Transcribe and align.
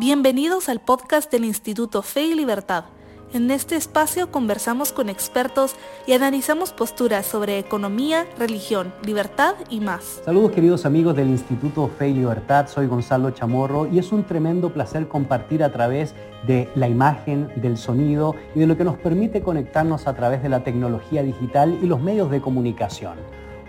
Bienvenidos 0.00 0.68
al 0.68 0.78
podcast 0.78 1.28
del 1.32 1.44
Instituto 1.44 2.02
Fe 2.02 2.22
y 2.26 2.34
Libertad. 2.36 2.84
En 3.32 3.50
este 3.50 3.74
espacio 3.74 4.30
conversamos 4.30 4.92
con 4.92 5.08
expertos 5.08 5.74
y 6.06 6.12
analizamos 6.12 6.72
posturas 6.72 7.26
sobre 7.26 7.58
economía, 7.58 8.24
religión, 8.38 8.94
libertad 9.04 9.56
y 9.70 9.80
más. 9.80 10.22
Saludos 10.24 10.52
queridos 10.52 10.86
amigos 10.86 11.16
del 11.16 11.26
Instituto 11.26 11.90
Fe 11.98 12.10
y 12.10 12.14
Libertad, 12.14 12.68
soy 12.68 12.86
Gonzalo 12.86 13.32
Chamorro 13.32 13.88
y 13.88 13.98
es 13.98 14.12
un 14.12 14.22
tremendo 14.22 14.72
placer 14.72 15.08
compartir 15.08 15.64
a 15.64 15.72
través 15.72 16.14
de 16.46 16.68
la 16.76 16.86
imagen, 16.86 17.50
del 17.56 17.76
sonido 17.76 18.36
y 18.54 18.60
de 18.60 18.68
lo 18.68 18.76
que 18.76 18.84
nos 18.84 18.98
permite 18.98 19.42
conectarnos 19.42 20.06
a 20.06 20.14
través 20.14 20.44
de 20.44 20.48
la 20.48 20.62
tecnología 20.62 21.24
digital 21.24 21.76
y 21.82 21.86
los 21.86 22.00
medios 22.00 22.30
de 22.30 22.40
comunicación. 22.40 23.16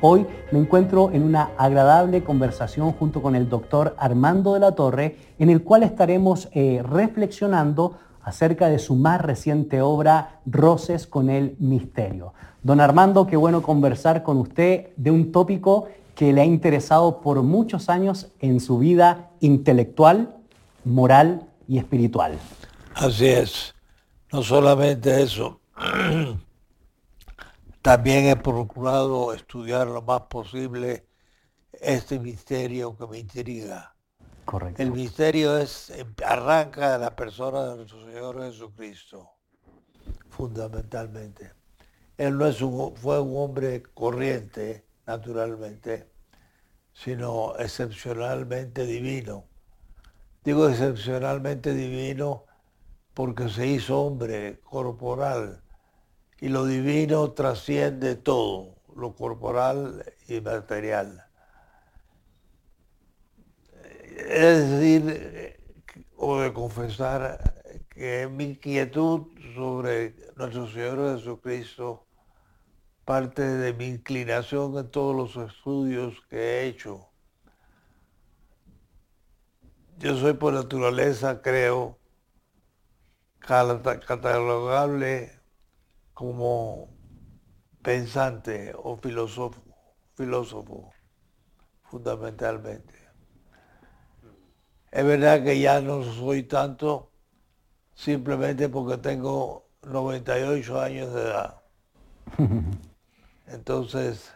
Hoy 0.01 0.25
me 0.51 0.59
encuentro 0.59 1.11
en 1.11 1.23
una 1.23 1.51
agradable 1.57 2.23
conversación 2.23 2.93
junto 2.93 3.21
con 3.21 3.35
el 3.35 3.49
doctor 3.49 3.95
Armando 3.99 4.53
de 4.53 4.61
la 4.61 4.71
Torre, 4.71 5.17
en 5.39 5.49
el 5.49 5.61
cual 5.61 5.83
estaremos 5.83 6.47
eh, 6.53 6.81
reflexionando 6.81 7.97
acerca 8.23 8.69
de 8.69 8.79
su 8.79 8.95
más 8.95 9.19
reciente 9.19 9.81
obra, 9.81 10.39
Roces 10.45 11.05
con 11.05 11.29
el 11.29 11.57
Misterio. 11.59 12.33
Don 12.63 12.79
Armando, 12.79 13.27
qué 13.27 13.35
bueno 13.35 13.61
conversar 13.61 14.23
con 14.23 14.37
usted 14.37 14.91
de 14.95 15.11
un 15.11 15.33
tópico 15.33 15.89
que 16.15 16.31
le 16.31 16.41
ha 16.41 16.45
interesado 16.45 17.19
por 17.19 17.43
muchos 17.43 17.89
años 17.89 18.29
en 18.39 18.61
su 18.61 18.77
vida 18.77 19.31
intelectual, 19.41 20.33
moral 20.85 21.45
y 21.67 21.77
espiritual. 21.77 22.37
Así 22.95 23.27
es, 23.27 23.75
no 24.31 24.43
solamente 24.43 25.21
eso, 25.21 25.59
también 27.81 28.25
he 28.25 28.35
procurado 28.35 29.33
estudiar 29.33 29.87
lo 29.87 30.01
más 30.01 30.21
posible 30.21 31.07
este 31.71 32.19
misterio 32.19 32.97
que 32.97 33.07
me 33.07 33.19
intriga 33.19 33.95
el 34.77 34.91
misterio 34.91 35.57
es, 35.59 35.91
em, 35.91 36.11
arranca 36.25 36.93
de 36.93 36.99
la 36.99 37.15
persona 37.15 37.65
de 37.65 37.75
nuestro 37.77 38.03
Señor 38.03 38.41
Jesucristo, 38.41 39.29
fundamentalmente. 40.29 41.53
Él 42.17 42.35
no 42.37 42.47
es 42.47 42.57
fue 42.57 43.21
un 43.21 43.37
hombre 43.37 43.83
corriente, 43.93 44.87
naturalmente, 45.05 46.09
sino 46.93 47.55
excepcionalmente 47.57 48.87
divino. 48.87 49.45
Digo 50.43 50.67
excepcionalmente 50.67 51.73
divino 51.73 52.45
porque 53.13 53.49
se 53.49 53.67
hizo 53.67 54.01
hombre 54.01 54.61
corporal 54.61 55.61
y 56.41 56.49
lo 56.49 56.65
divino 56.65 57.31
trasciende 57.31 58.15
todo, 58.15 58.75
lo 58.95 59.15
corporal 59.15 60.03
y 60.27 60.41
material 60.41 61.29
es 64.29 64.69
decir, 64.69 65.57
o 66.15 66.39
de 66.39 66.53
confesar 66.53 67.55
que 67.89 68.27
mi 68.27 68.45
inquietud 68.45 69.27
sobre 69.55 70.15
nuestro 70.35 70.67
Señor 70.67 71.17
Jesucristo 71.17 72.05
parte 73.05 73.41
de 73.41 73.73
mi 73.73 73.85
inclinación 73.85 74.77
en 74.77 74.91
todos 74.91 75.15
los 75.15 75.49
estudios 75.49 76.21
que 76.29 76.37
he 76.37 76.67
hecho. 76.67 77.09
Yo 79.97 80.15
soy 80.15 80.33
por 80.33 80.53
naturaleza, 80.53 81.41
creo, 81.41 81.97
catalogable 83.39 85.38
como 86.19 86.89
pensante 87.81 88.73
o 88.75 88.97
filósofo, 88.97 89.61
filósofo 90.15 90.91
fundamentalmente. 91.83 92.93
Es 94.91 95.05
verdad 95.05 95.41
que 95.45 95.57
ya 95.61 95.79
no 95.79 96.03
soy 96.03 96.43
tanto 96.43 97.13
simplemente 97.95 98.67
porque 98.67 98.97
tengo 98.97 99.69
98 99.83 100.81
años 100.81 101.13
de 101.13 101.21
edad. 101.21 101.61
Entonces, 103.47 104.29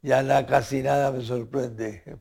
ya 0.00 0.46
casi 0.46 0.80
nada 0.80 1.12
me 1.12 1.20
sorprende. 1.20 2.18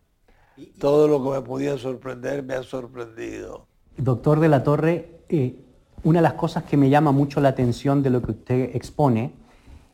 Todo 0.77 1.07
lo 1.07 1.23
que 1.23 1.39
me 1.39 1.41
podía 1.41 1.77
sorprender 1.77 2.43
me 2.43 2.55
ha 2.55 2.63
sorprendido. 2.63 3.65
Doctor 3.95 4.41
de 4.41 4.49
la 4.49 4.61
Torre, 4.61 5.21
eh, 5.29 5.68
una 6.03 6.19
de 6.19 6.23
las 6.23 6.33
cosas 6.33 6.63
que 6.63 6.77
me 6.77 6.89
llama 6.89 7.11
mucho 7.11 7.41
la 7.41 7.49
atención 7.49 8.01
de 8.01 8.09
lo 8.09 8.21
que 8.21 8.31
usted 8.31 8.75
expone 8.75 9.33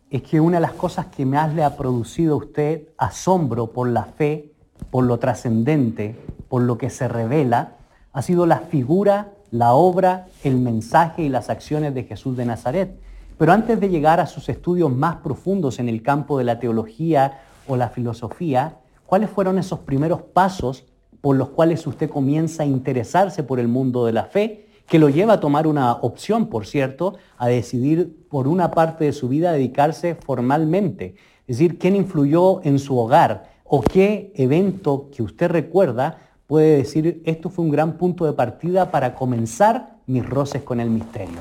es 0.10 0.22
que 0.22 0.40
una 0.40 0.58
de 0.58 0.62
las 0.62 0.74
cosas 0.74 1.08
que 1.08 1.26
más 1.26 1.54
le 1.54 1.64
ha 1.64 1.76
producido 1.76 2.36
a 2.36 2.38
usted 2.38 2.90
asombro 2.98 3.72
por 3.72 3.90
la 3.90 4.04
fe, 4.04 4.54
por 4.92 5.04
lo 5.04 5.18
trascendente, 5.18 6.16
por 6.48 6.62
lo 6.62 6.78
que 6.78 6.90
se 6.90 7.08
revela, 7.08 7.78
ha 8.14 8.22
sido 8.22 8.46
la 8.46 8.60
figura, 8.60 9.34
la 9.52 9.74
obra, 9.74 10.28
el 10.44 10.58
mensaje 10.58 11.24
y 11.24 11.30
las 11.30 11.50
acciones 11.50 11.94
de 11.96 12.04
Jesús 12.04 12.38
de 12.38 12.46
Nazaret. 12.46 13.00
Pero 13.38 13.52
antes 13.52 13.80
de 13.80 13.90
llegar 13.90 14.20
a 14.20 14.28
sus 14.28 14.48
estudios 14.48 14.94
más 14.94 15.18
profundos 15.18 15.80
en 15.80 15.90
el 15.90 16.04
campo 16.04 16.38
de 16.38 16.44
la 16.44 16.60
teología 16.60 17.42
o 17.68 17.76
la 17.76 17.90
filosofía, 17.90 18.78
¿cuáles 19.06 19.30
fueron 19.30 19.58
esos 19.58 19.80
primeros 19.80 20.22
pasos 20.22 20.86
por 21.20 21.36
los 21.36 21.50
cuales 21.50 21.86
usted 21.88 22.08
comienza 22.08 22.62
a 22.62 22.68
interesarse 22.68 23.42
por 23.42 23.60
el 23.60 23.68
mundo 23.68 24.06
de 24.06 24.14
la 24.14 24.26
fe, 24.26 24.65
que 24.88 25.00
lo 25.00 25.10
lleva 25.10 25.34
a 25.34 25.40
tomar 25.40 25.68
una 25.68 25.94
opción, 25.94 26.48
por 26.48 26.66
cierto, 26.66 27.16
a 27.38 27.48
decidir 27.48 28.28
por 28.30 28.48
una 28.48 28.72
parte 28.72 29.06
de 29.06 29.14
su 29.14 29.28
vida 29.28 29.52
dedicarse 29.52 30.16
formalmente? 30.16 31.16
Es 31.48 31.58
decir, 31.58 31.78
¿quién 31.78 31.96
influyó 31.96 32.64
en 32.64 32.80
su 32.80 32.98
hogar? 32.98 33.52
¿O 33.64 33.82
qué 33.82 34.32
evento 34.36 35.10
que 35.16 35.24
usted 35.24 35.50
recuerda 35.50 36.20
puede 36.48 36.78
decir, 36.78 37.22
esto 37.26 37.50
fue 37.50 37.66
un 37.66 37.72
gran 37.72 37.98
punto 37.98 38.26
de 38.26 38.34
partida 38.34 38.92
para 38.92 39.16
comenzar 39.16 39.98
mis 40.06 40.28
roces 40.28 40.62
con 40.64 40.80
el 40.80 40.90
misterio? 40.90 41.40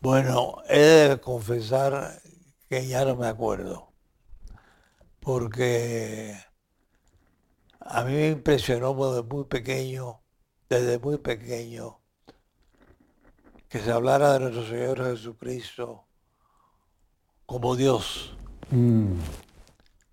Bueno, 0.00 0.56
he 0.68 0.78
de 0.78 1.20
confesar 1.20 2.20
que 2.68 2.86
ya 2.86 3.04
no 3.04 3.16
me 3.16 3.26
acuerdo, 3.26 3.92
porque 5.20 6.34
a 7.80 8.04
mí 8.04 8.12
me 8.12 8.28
impresionó 8.28 8.94
desde 8.94 9.22
muy 9.28 9.44
pequeño, 9.44 10.22
desde 10.68 10.98
muy 10.98 11.18
pequeño, 11.18 11.99
que 13.70 13.78
se 13.78 13.92
hablara 13.92 14.32
de 14.32 14.40
nuestro 14.40 14.66
Señor 14.66 15.02
Jesucristo 15.04 16.04
como 17.46 17.76
Dios. 17.76 18.36
Mm. 18.70 19.14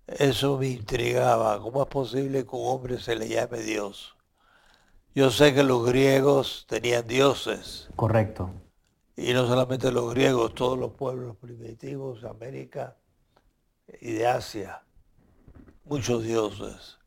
Eso 0.06 0.58
me 0.58 0.68
intrigaba. 0.68 1.60
¿Cómo 1.60 1.82
es 1.82 1.88
posible 1.88 2.46
que 2.46 2.54
un 2.54 2.68
hombre 2.68 3.00
se 3.00 3.16
le 3.16 3.28
llame 3.28 3.58
Dios? 3.58 4.16
Yo 5.12 5.32
sé 5.32 5.52
que 5.54 5.64
los 5.64 5.84
griegos 5.84 6.66
tenían 6.68 7.04
dioses. 7.08 7.88
Correcto. 7.96 8.52
Y 9.16 9.32
no 9.32 9.48
solamente 9.48 9.90
los 9.90 10.14
griegos, 10.14 10.54
todos 10.54 10.78
los 10.78 10.92
pueblos 10.92 11.36
primitivos 11.36 12.22
de 12.22 12.28
América 12.28 12.96
y 14.00 14.12
de 14.12 14.28
Asia. 14.28 14.82
Muchos 15.84 16.22
dioses. 16.22 16.98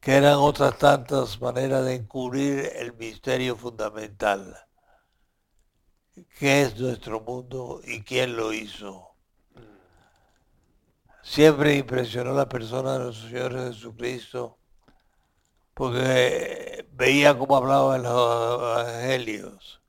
Que 0.00 0.16
eran 0.16 0.34
otras 0.34 0.76
tantas 0.76 1.40
maneras 1.40 1.86
de 1.86 1.94
encubrir 1.94 2.70
el 2.76 2.92
misterio 2.92 3.56
fundamental. 3.56 4.54
¿Qué 6.38 6.62
es 6.62 6.78
nuestro 6.78 7.20
mundo 7.20 7.80
y 7.84 8.02
quién 8.02 8.36
lo 8.36 8.52
hizo? 8.52 9.10
Siempre 11.22 11.76
impresionó 11.76 12.32
la 12.32 12.48
persona 12.48 12.94
de 12.94 13.04
nuestro 13.04 13.28
Señor 13.28 13.52
Jesucristo, 13.52 14.58
porque 15.74 16.88
veía 16.92 17.38
cómo 17.38 17.56
hablaba 17.56 17.96
en 17.96 18.02
los 18.02 18.60
evangelios, 18.60 19.82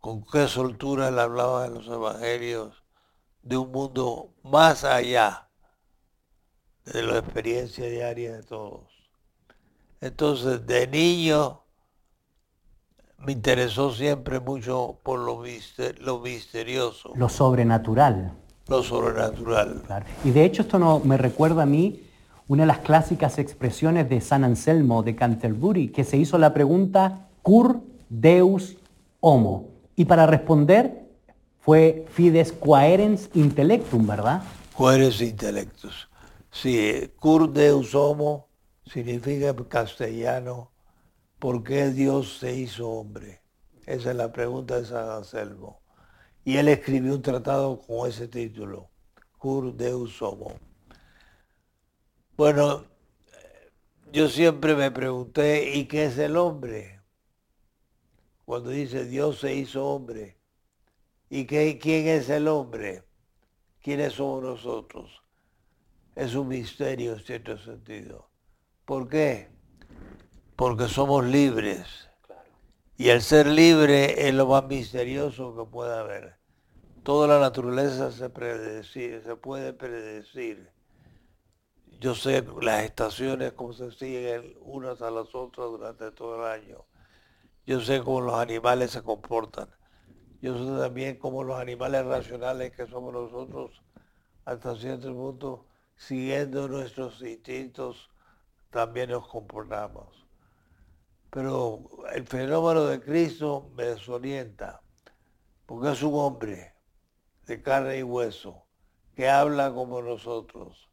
con 0.00 0.24
qué 0.24 0.46
soltura 0.48 1.08
él 1.08 1.18
hablaba 1.18 1.66
en 1.66 1.74
los 1.74 1.86
evangelios 1.86 2.84
de 3.42 3.56
un 3.56 3.70
mundo 3.72 4.34
más 4.42 4.84
allá 4.84 5.48
de 6.84 7.02
la 7.02 7.18
experiencia 7.18 7.86
diaria 7.86 8.36
de 8.36 8.42
todos. 8.42 8.92
Entonces, 10.00 10.66
de 10.66 10.86
niño 10.86 11.65
me 13.18 13.32
interesó 13.32 13.92
siempre 13.92 14.40
mucho 14.40 14.98
por 15.02 15.18
lo, 15.18 15.42
lo 16.00 16.18
misterioso. 16.20 17.12
Lo 17.14 17.28
sobrenatural 17.28 18.32
lo 18.68 18.82
sobrenatural. 18.82 19.82
Y 20.24 20.30
de 20.30 20.44
hecho 20.44 20.62
esto 20.62 20.78
no, 20.78 21.00
me 21.00 21.16
recuerda 21.16 21.62
a 21.62 21.66
mí 21.66 22.02
una 22.48 22.62
de 22.62 22.66
las 22.66 22.78
clásicas 22.78 23.38
expresiones 23.38 24.08
de 24.08 24.20
San 24.20 24.44
Anselmo 24.44 25.02
de 25.02 25.16
Canterbury, 25.16 25.88
que 25.88 26.04
se 26.04 26.16
hizo 26.16 26.38
la 26.38 26.54
pregunta 26.54 27.28
cur 27.42 27.80
deus 28.08 28.76
homo. 29.20 29.70
Y 29.96 30.04
para 30.04 30.26
responder 30.26 31.06
fue 31.60 32.06
fides 32.10 32.52
quaerens 32.52 33.30
intellectum, 33.34 34.06
¿verdad? 34.06 34.42
Quaerens 34.76 35.20
intellectus. 35.20 36.08
Sí, 36.50 37.10
cur 37.18 37.52
deus 37.52 37.94
homo 37.94 38.48
significa 38.84 39.48
en 39.48 39.64
castellano, 39.64 40.70
¿por 41.46 41.62
qué 41.62 41.90
Dios 41.90 42.38
se 42.40 42.56
hizo 42.56 42.90
hombre? 42.90 43.40
Esa 43.86 44.10
es 44.10 44.16
la 44.16 44.32
pregunta 44.32 44.80
de 44.80 44.84
San 44.84 45.08
Anselmo 45.08 45.80
y 46.44 46.56
él 46.56 46.66
escribió 46.66 47.14
un 47.14 47.22
tratado 47.22 47.78
con 47.78 48.10
ese 48.10 48.26
título, 48.26 48.90
Cur 49.38 49.72
Deus 49.72 50.20
Homo. 50.20 50.58
Bueno, 52.36 52.84
yo 54.12 54.28
siempre 54.28 54.74
me 54.74 54.90
pregunté, 54.90 55.76
¿y 55.76 55.84
qué 55.84 56.06
es 56.06 56.18
el 56.18 56.36
hombre? 56.36 57.00
cuando 58.44 58.70
dice 58.70 59.04
Dios 59.04 59.38
se 59.38 59.54
hizo 59.54 59.86
hombre. 59.86 60.40
¿Y 61.30 61.44
qué, 61.44 61.78
quién 61.78 62.08
es 62.08 62.28
el 62.28 62.48
hombre? 62.48 63.04
¿Quiénes 63.80 64.14
somos 64.14 64.42
nosotros? 64.42 65.22
Es 66.16 66.34
un 66.34 66.48
misterio 66.48 67.12
en 67.12 67.20
cierto 67.20 67.56
sentido. 67.56 68.32
¿Por 68.84 69.08
qué? 69.08 69.55
Porque 70.56 70.88
somos 70.88 71.22
libres. 71.22 72.08
Y 72.96 73.10
el 73.10 73.20
ser 73.20 73.46
libre 73.46 74.26
es 74.26 74.34
lo 74.34 74.46
más 74.46 74.64
misterioso 74.64 75.54
que 75.54 75.70
pueda 75.70 76.00
haber. 76.00 76.38
Toda 77.02 77.28
la 77.28 77.38
naturaleza 77.38 78.10
se, 78.10 79.22
se 79.22 79.36
puede 79.36 79.74
predecir. 79.74 80.70
Yo 82.00 82.14
sé 82.14 82.42
las 82.62 82.84
estaciones, 82.84 83.52
cómo 83.52 83.74
se 83.74 83.90
siguen 83.92 84.56
unas 84.62 85.02
a 85.02 85.10
las 85.10 85.34
otras 85.34 85.66
durante 85.68 86.10
todo 86.10 86.36
el 86.36 86.62
año. 86.62 86.86
Yo 87.66 87.80
sé 87.80 88.02
cómo 88.02 88.22
los 88.22 88.36
animales 88.36 88.92
se 88.92 89.02
comportan. 89.02 89.68
Yo 90.40 90.56
sé 90.56 90.80
también 90.80 91.18
cómo 91.18 91.44
los 91.44 91.60
animales 91.60 92.06
racionales 92.06 92.72
que 92.72 92.86
somos 92.86 93.12
nosotros, 93.12 93.82
hasta 94.46 94.74
cierto 94.76 95.12
punto, 95.12 95.66
siguiendo 95.96 96.66
nuestros 96.66 97.20
instintos, 97.20 98.10
también 98.70 99.10
nos 99.10 99.28
comportamos. 99.28 100.25
Pero 101.36 101.82
el 102.14 102.26
fenómeno 102.26 102.86
de 102.86 102.98
Cristo 102.98 103.70
me 103.74 103.84
desorienta, 103.84 104.80
porque 105.66 105.92
es 105.92 106.02
un 106.02 106.14
hombre 106.14 106.72
de 107.44 107.60
carne 107.60 107.98
y 107.98 108.02
hueso, 108.02 108.64
que 109.14 109.28
habla 109.28 109.70
como 109.74 110.00
nosotros, 110.00 110.88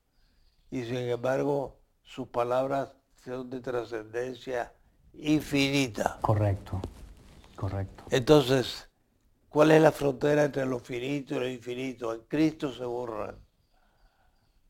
y 0.70 0.84
sin 0.84 0.98
embargo 0.98 1.80
sus 2.04 2.28
palabras 2.28 2.94
son 3.24 3.50
de 3.50 3.62
trascendencia 3.62 4.74
infinita. 5.14 6.18
Correcto, 6.20 6.82
correcto. 7.56 8.04
Entonces, 8.10 8.90
¿cuál 9.48 9.72
es 9.72 9.82
la 9.82 9.94
frontera 9.94 10.44
entre 10.44 10.66
lo 10.66 10.80
finito 10.80 11.36
y 11.36 11.40
lo 11.40 11.48
infinito? 11.48 12.14
En 12.14 12.24
Cristo 12.24 12.74
se 12.74 12.84
borran. 12.84 13.40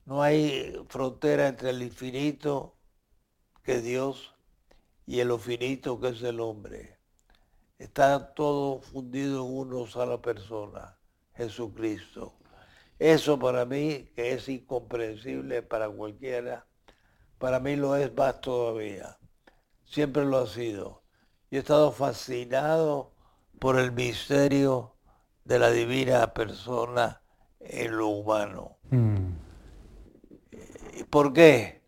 No 0.06 0.22
hay 0.22 0.86
frontera 0.88 1.48
entre 1.48 1.72
el 1.72 1.82
infinito, 1.82 2.78
que 3.64 3.82
Dios, 3.82 4.33
y 5.06 5.20
el 5.20 5.38
finito, 5.40 6.00
que 6.00 6.10
es 6.10 6.22
el 6.24 6.40
hombre. 6.40 6.98
Está 7.78 8.34
todo 8.34 8.82
fundido 8.82 9.46
en 9.46 9.52
una 9.52 9.90
sola 9.90 10.22
persona, 10.22 10.98
Jesucristo. 11.36 12.34
Eso 13.00 13.38
para 13.38 13.66
mí, 13.66 14.10
que 14.16 14.34
es 14.34 14.48
incomprensible 14.48 15.62
para 15.62 15.90
cualquiera, 15.90 16.66
para 17.38 17.60
mí 17.60 17.76
lo 17.76 17.96
es 17.96 18.14
más 18.16 18.40
todavía. 18.40 19.18
Siempre 19.84 20.24
lo 20.24 20.38
ha 20.38 20.48
sido. 20.48 21.04
Yo 21.52 21.58
he 21.58 21.62
estado 21.62 21.92
fascinado 21.92 23.14
por 23.60 23.78
el 23.78 23.92
misterio 23.92 24.96
de 25.44 25.60
la 25.60 25.70
divina 25.72 26.34
persona 26.34 27.22
en 27.60 27.98
lo 27.98 28.08
humano. 28.08 28.78
Mm. 28.90 29.34
¿Por 31.10 31.34
qué? 31.34 31.83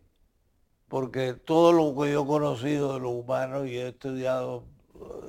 Porque 0.87 1.33
todo 1.33 1.73
lo 1.73 1.99
que 1.99 2.11
yo 2.11 2.23
he 2.23 2.27
conocido 2.27 2.93
de 2.93 2.99
lo 2.99 3.09
humano 3.09 3.65
y 3.65 3.77
he 3.77 3.89
estudiado, 3.89 4.65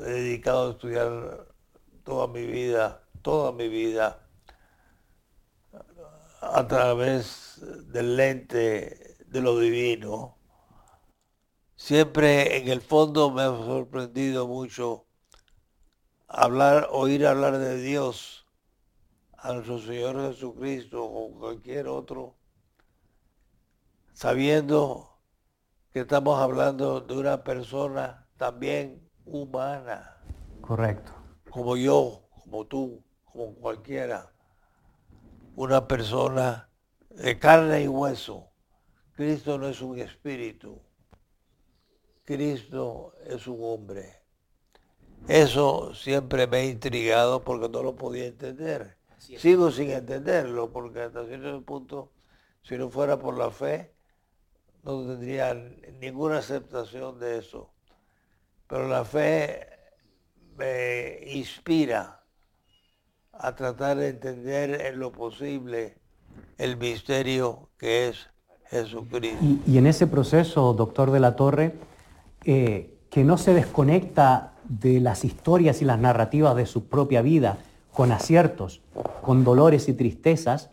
he 0.00 0.10
dedicado 0.10 0.68
a 0.68 0.70
estudiar 0.72 1.48
toda 2.04 2.26
mi 2.26 2.46
vida, 2.46 3.02
toda 3.22 3.52
mi 3.52 3.68
vida, 3.68 4.28
a 6.40 6.66
través 6.66 7.60
del 7.92 8.16
lente 8.16 9.16
de 9.26 9.40
lo 9.40 9.58
divino, 9.58 10.36
siempre 11.74 12.58
en 12.58 12.68
el 12.68 12.80
fondo 12.80 13.30
me 13.30 13.42
ha 13.42 13.48
sorprendido 13.48 14.46
mucho 14.46 15.06
hablar, 16.28 16.88
oír 16.92 17.26
hablar 17.26 17.58
de 17.58 17.80
Dios 17.80 18.46
a 19.38 19.52
nuestro 19.52 19.78
Señor 19.80 20.32
Jesucristo 20.32 21.04
o 21.04 21.38
cualquier 21.38 21.88
otro 21.88 22.36
sabiendo 24.12 25.15
que 25.96 26.02
estamos 26.02 26.38
hablando 26.38 27.00
de 27.00 27.16
una 27.16 27.42
persona 27.42 28.28
también 28.36 29.08
humana. 29.24 30.18
Correcto. 30.60 31.10
Como 31.48 31.74
yo, 31.78 32.28
como 32.44 32.66
tú, 32.66 33.02
como 33.24 33.54
cualquiera. 33.54 34.30
Una 35.54 35.88
persona 35.88 36.68
de 37.08 37.38
carne 37.38 37.84
y 37.84 37.88
hueso. 37.88 38.50
Cristo 39.12 39.56
no 39.56 39.68
es 39.68 39.80
un 39.80 39.98
espíritu. 39.98 40.82
Cristo 42.26 43.14
es 43.24 43.46
un 43.46 43.60
hombre. 43.62 44.20
Eso 45.28 45.94
siempre 45.94 46.46
me 46.46 46.58
ha 46.58 46.64
intrigado 46.66 47.42
porque 47.42 47.70
no 47.70 47.82
lo 47.82 47.96
podía 47.96 48.26
entender. 48.26 48.98
Sigo 49.16 49.70
sin 49.70 49.92
entenderlo 49.92 50.70
porque 50.70 51.00
hasta 51.00 51.24
cierto 51.24 51.62
punto, 51.62 52.12
si 52.64 52.76
no 52.76 52.90
fuera 52.90 53.18
por 53.18 53.38
la 53.38 53.50
fe, 53.50 53.95
no 54.86 55.02
tendría 55.02 55.52
ninguna 56.00 56.38
aceptación 56.38 57.18
de 57.18 57.38
eso. 57.38 57.70
Pero 58.68 58.88
la 58.88 59.04
fe 59.04 59.66
me 60.56 61.18
inspira 61.32 62.22
a 63.32 63.54
tratar 63.54 63.96
de 63.98 64.08
entender 64.10 64.80
en 64.80 64.98
lo 64.98 65.10
posible 65.12 65.98
el 66.56 66.76
misterio 66.76 67.68
que 67.76 68.08
es 68.08 68.28
Jesucristo. 68.70 69.44
Y, 69.66 69.76
en 69.76 69.86
ese 69.86 70.06
proceso, 70.06 70.72
doctor 70.72 71.10
de 71.10 71.20
la 71.20 71.36
Torre, 71.36 71.74
eh, 72.44 72.96
que 73.10 73.24
no 73.24 73.38
se 73.38 73.54
desconecta 73.54 74.54
de 74.64 75.00
las 75.00 75.24
historias 75.24 75.82
y 75.82 75.84
las 75.84 75.98
narrativas 75.98 76.56
de 76.56 76.66
su 76.66 76.86
propia 76.86 77.22
vida, 77.22 77.58
con 77.92 78.12
aciertos, 78.12 78.82
con 79.22 79.42
dolores 79.42 79.88
y 79.88 79.94
tristezas, 79.94 80.70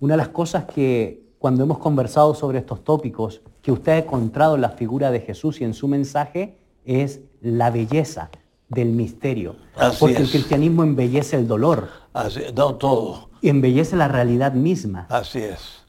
una 0.00 0.14
de 0.14 0.18
las 0.18 0.28
cosas 0.28 0.64
que 0.64 1.24
cuando 1.38 1.62
hemos 1.64 1.78
conversado 1.78 2.34
sobre 2.34 2.58
estos 2.58 2.84
tópicos 2.84 3.42
que 3.64 3.72
usted 3.72 3.92
ha 3.92 3.98
encontrado 3.98 4.56
en 4.56 4.60
la 4.60 4.68
figura 4.68 5.10
de 5.10 5.20
Jesús 5.20 5.62
y 5.62 5.64
en 5.64 5.72
su 5.72 5.88
mensaje 5.88 6.58
es 6.84 7.20
la 7.40 7.70
belleza 7.70 8.30
del 8.68 8.88
misterio. 8.90 9.56
porque 9.98 10.18
el 10.18 10.30
cristianismo 10.30 10.82
embellece 10.82 11.36
el 11.36 11.48
dolor. 11.48 11.88
Así, 12.12 12.42
no 12.54 12.74
todo. 12.74 13.30
Y 13.40 13.48
embellece 13.48 13.96
la 13.96 14.06
realidad 14.06 14.52
misma. 14.52 15.06
Así 15.08 15.38
es. 15.38 15.82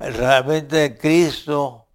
Realmente 0.00 0.98
Cristo 0.98 1.86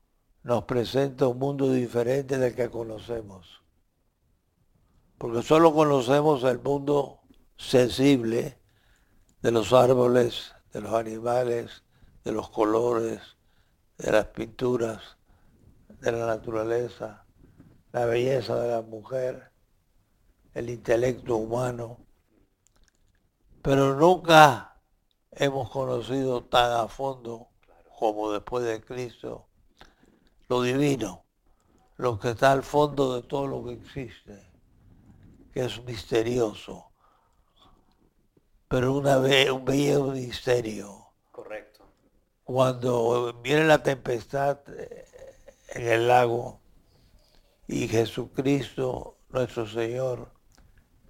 nos 0.43 0.63
presenta 0.63 1.27
un 1.27 1.37
mundo 1.37 1.69
diferente 1.69 2.37
del 2.37 2.55
que 2.55 2.69
conocemos. 2.69 3.61
Porque 5.17 5.41
solo 5.41 5.73
conocemos 5.73 6.45
el 6.45 6.59
mundo 6.59 7.19
sensible 7.57 8.57
de 9.41 9.51
los 9.51 9.73
árboles, 9.73 10.53
de 10.71 10.79
los 10.79 10.93
animales, 10.93 11.83
de 12.23 12.31
los 12.31 12.49
colores, 12.49 13.19
de 13.97 14.11
las 14.11 14.25
pinturas, 14.27 15.17
de 15.87 16.11
la 16.11 16.25
naturaleza, 16.25 17.25
la 17.91 18.05
belleza 18.05 18.59
de 18.61 18.69
la 18.69 18.81
mujer, 18.81 19.51
el 20.53 20.69
intelecto 20.69 21.37
humano. 21.37 21.99
Pero 23.61 23.95
nunca 23.95 24.81
hemos 25.31 25.69
conocido 25.69 26.43
tan 26.43 26.71
a 26.71 26.87
fondo 26.87 27.49
como 27.97 28.31
después 28.31 28.65
de 28.65 28.81
Cristo 28.81 29.47
lo 30.49 30.61
divino, 30.61 31.23
lo 31.95 32.19
que 32.19 32.31
está 32.31 32.51
al 32.51 32.63
fondo 32.63 33.15
de 33.15 33.27
todo 33.27 33.47
lo 33.47 33.63
que 33.63 33.73
existe, 33.73 34.51
que 35.53 35.65
es 35.65 35.83
misterioso, 35.85 36.91
pero 38.67 38.93
una 38.93 39.17
vez 39.17 39.49
un 39.51 39.63
bello 39.63 40.05
misterio 40.07 41.03
cuando 42.43 43.33
viene 43.41 43.65
la 43.65 43.81
tempestad 43.81 44.59
eh, 44.67 45.05
en 45.69 45.87
el 45.87 46.07
lago 46.07 46.59
y 47.67 47.87
Jesucristo, 47.87 49.17
nuestro 49.29 49.67
Señor, 49.67 50.29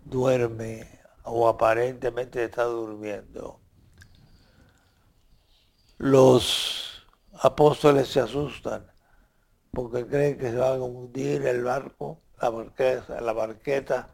duerme 0.06 0.88
o 1.24 1.48
aparentemente 1.48 2.44
está 2.44 2.64
durmiendo, 2.64 3.60
los 5.98 7.08
apóstoles 7.42 8.08
se 8.08 8.20
asustan 8.20 8.92
porque 9.72 10.06
creen 10.06 10.38
que 10.38 10.52
se 10.52 10.58
van 10.58 10.80
a 10.80 10.84
hundir 10.84 11.48
el 11.48 11.64
barco, 11.64 12.22
la 12.40 12.50
barqueta, 12.50 13.22
la 13.22 13.34
barqueta 13.34 14.10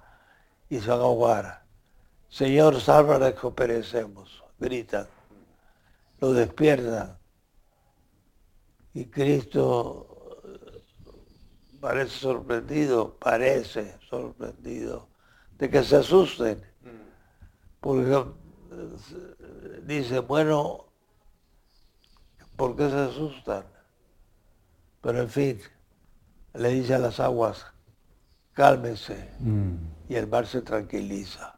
y 0.69 0.79
se 0.79 0.89
van 0.89 0.99
a 0.99 1.03
ahogar. 1.03 1.63
Señor, 2.29 2.79
sálvanos 2.79 3.33
que 3.33 3.51
perecemos, 3.51 4.43
gritan 4.57 5.07
lo 6.19 6.33
despiertan. 6.33 7.17
Y 8.93 9.05
Cristo 9.05 10.41
parece 11.79 12.19
sorprendido, 12.19 13.17
parece 13.17 13.97
sorprendido 14.09 15.09
de 15.57 15.69
que 15.69 15.83
se 15.83 15.97
asusten. 15.97 16.61
Porque 17.79 18.11
eh, 18.11 19.81
dice, 19.85 20.19
bueno, 20.19 20.85
¿por 22.55 22.75
qué 22.75 22.89
se 22.89 22.97
asustan? 22.97 23.65
Pero 25.01 25.21
en 25.21 25.29
fin, 25.29 25.59
le 26.53 26.69
dice 26.69 26.95
a 26.95 26.99
las 26.99 27.19
aguas, 27.19 27.65
cálmense. 28.53 29.29
Mm. 29.39 29.75
y 30.09 30.15
el 30.15 30.27
mar 30.27 30.45
se 30.47 30.61
tranquiliza. 30.61 31.57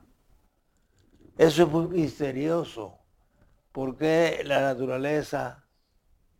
Eso 1.37 1.63
es 1.63 1.69
muy 1.69 1.87
misterioso. 1.87 3.00
Porque 3.71 4.41
la 4.45 4.61
naturaleza 4.61 5.65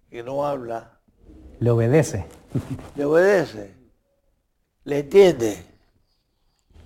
que 0.10 0.24
no 0.24 0.46
habla 0.46 1.02
le 1.62 1.70
obedece? 1.70 2.26
Le 2.96 3.06
obedece. 3.06 3.76
¿Le 4.84 5.00
entiende? 5.00 5.64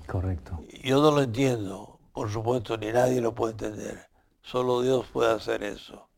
Correcto. 0.05 0.59
Yo 0.83 1.01
no 1.01 1.11
lo 1.11 1.21
entiendo, 1.21 1.99
por 2.11 2.29
supuesto, 2.29 2.77
ni 2.77 2.91
nadie 2.91 3.21
lo 3.21 3.33
puede 3.33 3.53
entender. 3.53 4.09
Solo 4.41 4.81
Dios 4.81 5.07
puede 5.13 5.31
hacer 5.31 5.63
eso. 5.63 6.09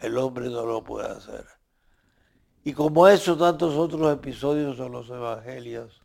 El 0.00 0.16
hombre 0.16 0.48
no 0.48 0.64
lo 0.64 0.84
puede 0.84 1.08
hacer. 1.08 1.44
Y 2.62 2.72
como 2.72 3.08
eso, 3.08 3.36
tantos 3.36 3.74
otros 3.74 4.12
episodios 4.14 4.78
de 4.78 4.88
los 4.88 5.10
evangelios 5.10 6.00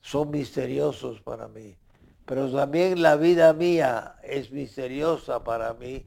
son 0.00 0.30
misteriosos 0.30 1.20
para 1.20 1.46
mí. 1.46 1.78
Pero 2.26 2.50
también 2.50 3.00
la 3.00 3.14
vida 3.14 3.52
mía 3.52 4.16
es 4.24 4.50
misteriosa 4.50 5.44
para 5.44 5.72
mí, 5.74 6.04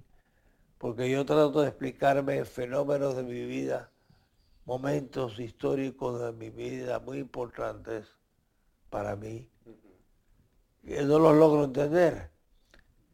porque 0.85 1.09
yo 1.09 1.25
trato 1.25 1.61
de 1.61 1.69
explicarme 1.69 2.45
fenómenos 2.45 3.15
de 3.15 3.23
mi 3.23 3.43
vida, 3.43 3.89
momentos 4.65 5.39
históricos 5.39 6.21
de 6.21 6.31
mi 6.31 6.51
vida 6.51 6.99
muy 6.99 7.17
importantes 7.17 8.05
para 8.91 9.15
mí, 9.15 9.49
que 10.85 11.01
no 11.01 11.17
los 11.17 11.35
logro 11.35 11.63
entender. 11.63 12.29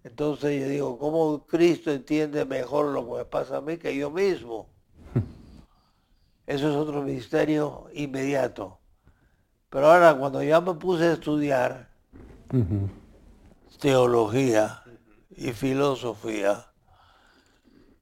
Entonces 0.04 0.60
yo 0.60 0.68
digo, 0.68 1.00
¿cómo 1.00 1.48
Cristo 1.48 1.92
entiende 1.92 2.44
mejor 2.44 2.88
lo 2.88 3.06
que 3.06 3.20
me 3.20 3.24
pasa 3.24 3.56
a 3.56 3.62
mí 3.62 3.78
que 3.78 3.96
yo 3.96 4.12
mismo? 4.12 4.68
Eso 6.46 6.70
es 6.72 6.76
otro 6.76 7.02
misterio 7.04 7.88
inmediato. 7.94 8.82
Pero 9.70 9.90
ahora 9.90 10.14
cuando 10.14 10.44
ya 10.44 10.60
me 10.60 10.74
puse 10.74 11.06
a 11.06 11.14
estudiar 11.14 11.90
teología 13.80 14.84
y 15.30 15.54
filosofía, 15.54 16.71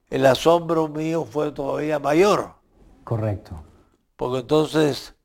el 0.10 0.26
asombro 0.26 0.88
mío 0.88 1.26
fue 1.26 1.52
todavía 1.52 2.00
mayor. 2.00 2.56
Correcto. 3.04 3.64
Porque 4.16 4.40
entonces 4.40 5.16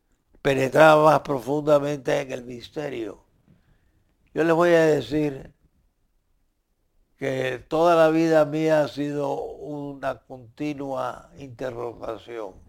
penetraba 0.42 1.04
más 1.04 1.20
profundamente 1.20 2.20
en 2.20 2.32
el 2.32 2.44
misterio. 2.44 3.24
Yo 4.32 4.44
les 4.44 4.54
voy 4.54 4.70
a 4.70 4.84
decir 4.84 5.52
que 7.16 7.64
toda 7.68 7.94
la 7.94 8.10
vida 8.10 8.44
mía 8.44 8.82
ha 8.82 8.88
sido 8.88 9.34
una 9.42 10.18
continua 10.18 11.30
interrogación 11.38 12.64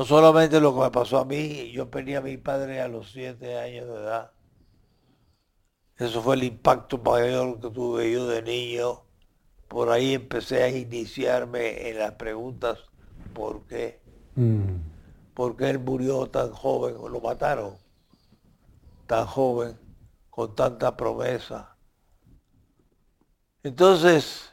no 0.00 0.06
solamente 0.06 0.60
lo 0.60 0.74
que 0.74 0.80
me 0.80 0.90
pasó 0.90 1.18
a 1.18 1.26
mí, 1.26 1.70
yo 1.72 1.90
perdí 1.90 2.14
a 2.14 2.22
mi 2.22 2.38
padre 2.38 2.80
a 2.80 2.88
los 2.88 3.10
siete 3.12 3.58
años 3.58 3.86
de 3.86 3.94
edad. 3.96 4.32
Eso 5.98 6.22
fue 6.22 6.36
el 6.36 6.44
impacto 6.44 6.96
mayor 6.96 7.60
que 7.60 7.68
tuve 7.68 8.10
yo 8.10 8.26
de 8.26 8.40
niño. 8.40 9.02
Por 9.70 9.88
ahí 9.90 10.14
empecé 10.14 10.64
a 10.64 10.68
iniciarme 10.68 11.88
en 11.88 12.00
las 12.00 12.14
preguntas, 12.14 12.80
¿por 13.32 13.62
qué? 13.68 14.00
Mm. 14.34 14.78
¿Por 15.32 15.56
qué 15.56 15.70
él 15.70 15.78
murió 15.78 16.26
tan 16.26 16.50
joven? 16.50 16.96
o 16.98 17.08
Lo 17.08 17.20
mataron 17.20 17.76
tan 19.06 19.26
joven, 19.26 19.78
con 20.28 20.56
tanta 20.56 20.96
promesa. 20.96 21.76
Entonces, 23.62 24.52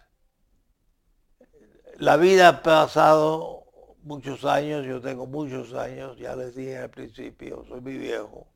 la 1.97 2.15
vida 2.17 2.47
ha 2.49 2.61
pasado 2.61 3.65
muchos 4.03 4.45
años, 4.45 4.85
yo 4.85 5.01
tengo 5.01 5.25
muchos 5.25 5.73
años, 5.73 6.17
ya 6.19 6.35
les 6.35 6.55
dije 6.55 6.77
al 6.77 6.91
principio, 6.91 7.65
soy 7.67 7.81
muy 7.81 7.97
viejo. 7.97 8.47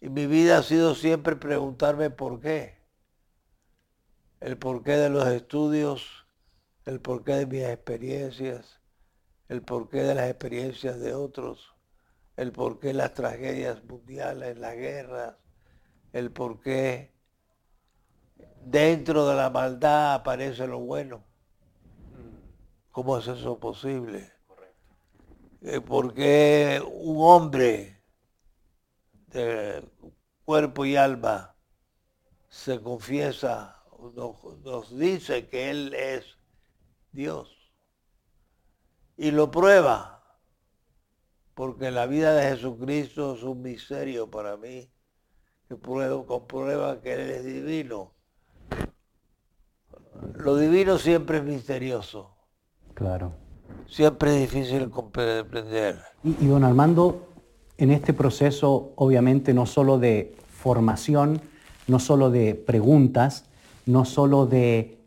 Y 0.00 0.08
mi 0.08 0.26
vida 0.26 0.58
ha 0.58 0.62
sido 0.62 0.94
siempre 0.94 1.34
preguntarme 1.34 2.10
por 2.10 2.40
qué. 2.40 2.75
El 4.40 4.58
porqué 4.58 4.92
de 4.92 5.10
los 5.10 5.26
estudios, 5.28 6.26
el 6.84 7.00
porqué 7.00 7.34
de 7.34 7.46
mis 7.46 7.64
experiencias, 7.64 8.80
el 9.48 9.62
porqué 9.62 10.02
de 10.02 10.14
las 10.14 10.28
experiencias 10.28 11.00
de 11.00 11.14
otros, 11.14 11.74
el 12.36 12.52
porqué 12.52 12.88
de 12.88 12.94
las 12.94 13.14
tragedias 13.14 13.82
mundiales, 13.84 14.58
las 14.58 14.74
guerras, 14.74 15.36
el 16.12 16.30
porqué 16.32 17.12
dentro 18.64 19.26
de 19.26 19.36
la 19.36 19.50
maldad 19.50 20.14
aparece 20.14 20.66
lo 20.66 20.80
bueno 20.80 21.24
¿Cómo 22.96 23.18
es 23.18 23.26
eso 23.28 23.60
posible? 23.60 24.32
Eh, 25.60 25.82
porque 25.82 26.82
un 26.90 27.16
hombre 27.18 28.02
de 29.26 29.86
cuerpo 30.46 30.86
y 30.86 30.96
alma 30.96 31.54
se 32.48 32.80
confiesa, 32.80 33.75
nos, 34.14 34.96
dice 34.96 35.48
que 35.48 35.70
Él 35.70 35.94
es 35.94 36.24
Dios 37.12 37.56
y 39.16 39.30
lo 39.30 39.50
prueba, 39.50 40.22
porque 41.54 41.90
la 41.90 42.06
vida 42.06 42.34
de 42.34 42.50
Jesucristo 42.50 43.34
es 43.34 43.42
un 43.42 43.62
misterio 43.62 44.30
para 44.30 44.56
mí, 44.56 44.90
que 45.68 45.76
comprueba 46.26 47.00
que 47.00 47.14
Él 47.14 47.30
es 47.30 47.44
divino. 47.44 48.12
Lo 50.34 50.56
divino 50.56 50.98
siempre 50.98 51.38
es 51.38 51.44
misterioso. 51.44 52.36
Claro. 52.94 53.32
Siempre 53.88 54.34
es 54.34 54.52
difícil 54.52 54.90
comprender. 54.90 56.02
Y, 56.22 56.44
y 56.44 56.46
don 56.46 56.64
Armando, 56.64 57.28
en 57.78 57.90
este 57.90 58.12
proceso, 58.12 58.92
obviamente, 58.96 59.54
no 59.54 59.66
solo 59.66 59.98
de 59.98 60.36
formación, 60.48 61.40
no 61.86 61.98
solo 61.98 62.30
de 62.30 62.54
preguntas, 62.54 63.44
no 63.86 64.04
solo 64.04 64.46
de 64.46 64.98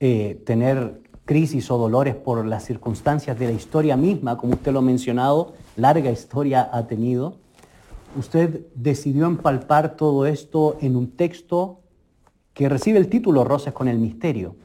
eh, 0.00 0.42
tener 0.44 1.00
crisis 1.24 1.70
o 1.70 1.78
dolores 1.78 2.16
por 2.16 2.44
las 2.44 2.64
circunstancias 2.64 3.38
de 3.38 3.46
la 3.46 3.52
historia 3.52 3.96
misma, 3.96 4.36
como 4.36 4.54
usted 4.54 4.72
lo 4.72 4.80
ha 4.80 4.82
mencionado, 4.82 5.54
larga 5.76 6.10
historia 6.10 6.68
ha 6.72 6.86
tenido, 6.86 7.36
usted 8.16 8.66
decidió 8.74 9.26
empalpar 9.26 9.96
todo 9.96 10.26
esto 10.26 10.76
en 10.80 10.96
un 10.96 11.12
texto 11.12 11.80
que 12.52 12.68
recibe 12.68 12.98
el 12.98 13.08
título 13.08 13.44
Rosas 13.44 13.72
con 13.72 13.88
el 13.88 13.98
Misterio. 13.98 14.56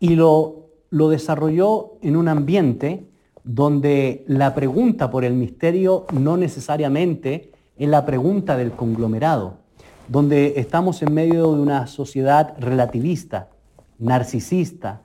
Y 0.00 0.16
lo 0.16 0.62
lo 0.92 1.08
desarrolló 1.08 1.94
en 2.02 2.16
un 2.16 2.28
ambiente 2.28 3.08
donde 3.44 4.24
la 4.28 4.54
pregunta 4.54 5.10
por 5.10 5.24
el 5.24 5.32
misterio 5.32 6.04
no 6.12 6.36
necesariamente 6.36 7.50
es 7.78 7.88
la 7.88 8.04
pregunta 8.04 8.58
del 8.58 8.72
conglomerado, 8.72 9.61
donde 10.12 10.60
estamos 10.60 11.00
en 11.00 11.14
medio 11.14 11.54
de 11.54 11.60
una 11.62 11.86
sociedad 11.86 12.54
relativista, 12.58 13.48
narcisista, 13.98 15.00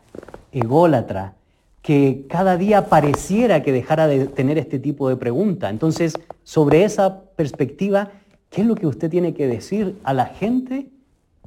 ególatra, 0.51 1.35
que 1.81 2.25
cada 2.27 2.57
día 2.57 2.87
pareciera 2.87 3.63
que 3.63 3.71
dejara 3.71 4.07
de 4.07 4.27
tener 4.27 4.57
este 4.57 4.79
tipo 4.79 5.07
de 5.07 5.15
pregunta. 5.15 5.69
Entonces, 5.69 6.19
sobre 6.43 6.83
esa 6.83 7.21
perspectiva, 7.37 8.11
¿qué 8.49 8.61
es 8.61 8.67
lo 8.67 8.75
que 8.75 8.85
usted 8.85 9.09
tiene 9.09 9.33
que 9.33 9.47
decir 9.47 9.97
a 10.03 10.13
la 10.13 10.25
gente 10.25 10.89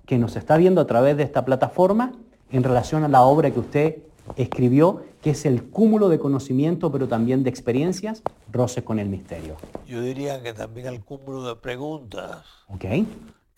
que 0.07 0.17
nos 0.17 0.37
está 0.37 0.57
viendo 0.57 0.81
a 0.81 0.87
través 0.87 1.19
de 1.19 1.25
esta 1.25 1.45
plataforma 1.45 2.13
en 2.51 2.63
relación 2.63 3.05
a 3.05 3.09
la 3.09 3.25
obra 3.25 3.51
que 3.51 3.61
usted 3.61 3.99
escribió, 4.37 5.03
que 5.21 5.31
es 5.31 5.45
el 5.45 5.65
cúmulo 5.65 6.09
de 6.09 6.19
conocimiento, 6.19 6.91
pero 6.91 7.09
también 7.09 7.43
de 7.43 7.51
experiencias, 7.51 8.23
roce 8.51 8.83
con 8.83 8.99
el 8.99 9.11
misterio. 9.11 9.57
Yo 9.87 10.01
diría 10.01 10.43
que 10.43 10.55
también 10.55 10.87
el 10.87 11.05
cúmulo 11.05 11.45
de 11.45 11.57
preguntas. 11.57 12.47
Ok. 12.69 12.87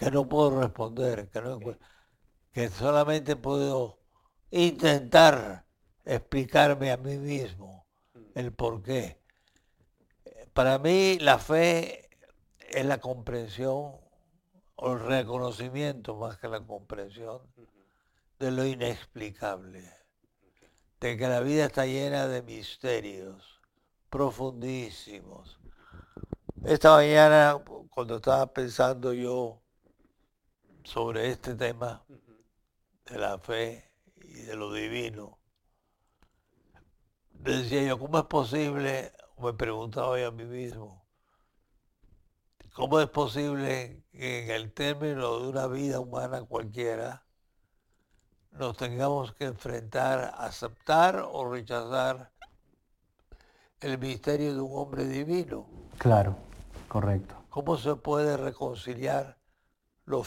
Que 0.02 0.10
no 0.10 0.28
puedo 0.28 0.60
responder, 0.60 1.28
que, 1.28 1.76
que 2.50 2.68
solamente 2.70 3.36
puedo 3.36 4.00
intentar 4.50 5.64
explicarme 6.04 6.90
a 6.90 6.96
mí 6.96 7.18
mismo 7.18 7.86
el 8.34 8.52
por 8.52 8.82
qué. 8.82 9.22
Para 10.52 10.80
mí 10.80 11.20
la 11.20 11.38
fe 11.38 12.10
es 12.68 12.84
la 12.84 12.98
comprensión 12.98 13.92
o 14.74 14.92
el 14.92 14.98
reconocimiento 14.98 16.16
más 16.16 16.36
que 16.38 16.48
la 16.48 16.66
comprensión 16.66 17.40
de 18.40 18.50
lo 18.50 18.66
inexplicable 18.66 19.88
de 20.98 21.16
que 21.16 21.28
la 21.28 21.38
vida 21.38 21.66
está 21.66 21.86
llena 21.86 22.26
de 22.26 22.42
misterios 22.42 23.60
profundísimos. 24.10 25.60
Esta 26.64 26.96
mañana, 26.96 27.62
cuando 27.88 28.16
estaba 28.16 28.52
pensando 28.52 29.12
yo 29.12 29.61
sobre 30.84 31.30
este 31.30 31.54
tema 31.54 32.04
de 33.06 33.18
la 33.18 33.38
fe 33.38 33.90
y 34.16 34.42
de 34.42 34.56
lo 34.56 34.72
divino, 34.72 35.38
decía 37.30 37.82
yo, 37.84 37.98
¿cómo 37.98 38.18
es 38.18 38.24
posible? 38.24 39.12
Me 39.38 39.52
preguntaba 39.52 40.08
hoy 40.08 40.22
a 40.22 40.30
mí 40.30 40.44
mismo, 40.44 41.04
¿cómo 42.74 43.00
es 43.00 43.08
posible 43.08 44.04
que 44.12 44.44
en 44.44 44.50
el 44.50 44.72
término 44.72 45.40
de 45.40 45.48
una 45.48 45.66
vida 45.66 46.00
humana 46.00 46.42
cualquiera, 46.42 47.24
nos 48.52 48.76
tengamos 48.76 49.32
que 49.32 49.46
enfrentar, 49.46 50.34
aceptar 50.36 51.26
o 51.30 51.50
rechazar 51.50 52.30
el 53.80 53.98
misterio 53.98 54.54
de 54.54 54.60
un 54.60 54.70
hombre 54.74 55.04
divino. 55.04 55.66
Claro, 55.98 56.36
correcto. 56.88 57.34
¿Cómo 57.50 57.76
se 57.76 57.96
puede 57.96 58.36
reconciliar 58.36 59.38
lo 60.04 60.22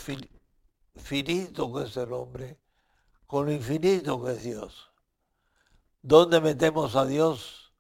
finito 0.96 1.74
que 1.74 1.84
es 1.84 1.98
el 1.98 2.14
hombre 2.14 2.60
con 3.28 3.48
lo 3.48 3.52
infinito 3.52 4.24
que 4.24 4.32
es 4.34 4.44
Dios. 4.44 4.92
¿Dónde 6.02 6.40
metemos 6.40 6.96
a 6.96 7.06
Dios? 7.06 7.74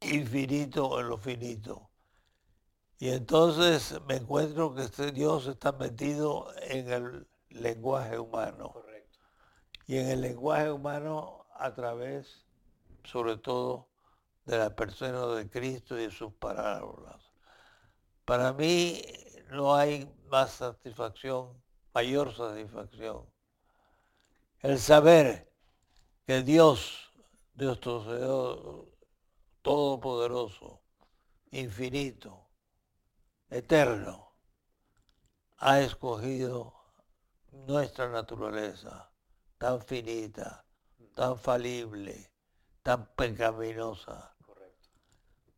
Infinito 0.00 1.00
en 1.00 1.08
lo 1.08 1.16
finito. 1.16 1.90
Y 2.98 3.10
entonces 3.10 4.00
me 4.06 4.16
encuentro 4.16 4.74
que 4.74 4.82
este 4.82 5.12
Dios 5.12 5.46
está 5.46 5.72
metido 5.72 6.48
en 6.62 6.90
el 6.90 7.28
lenguaje 7.50 8.18
humano. 8.18 8.72
Correcto. 8.72 9.18
Y 9.86 9.98
en 9.98 10.08
el 10.08 10.20
lenguaje 10.20 10.70
humano 10.70 11.46
a 11.54 11.72
través, 11.74 12.44
sobre 13.04 13.36
todo, 13.36 13.88
de 14.44 14.58
la 14.58 14.74
persona 14.74 15.26
de 15.26 15.48
Cristo 15.48 15.98
y 15.98 16.02
de 16.02 16.10
sus 16.10 16.32
parábolas. 16.34 17.32
Para 18.24 18.52
mí 18.52 19.02
no 19.50 19.74
hay 19.74 20.10
más 20.34 20.50
satisfacción, 20.50 21.62
mayor 21.94 22.34
satisfacción. 22.34 23.24
El 24.58 24.80
saber 24.80 25.48
que 26.26 26.42
Dios, 26.42 27.12
Dios 27.54 27.78
todopoderoso, 29.62 30.82
infinito, 31.52 32.48
eterno, 33.48 34.34
ha 35.58 35.78
escogido 35.78 36.74
nuestra 37.52 38.08
naturaleza 38.08 39.12
tan 39.56 39.80
finita, 39.82 40.66
tan 41.14 41.38
falible, 41.38 42.32
tan 42.82 43.06
pecaminosa, 43.14 44.34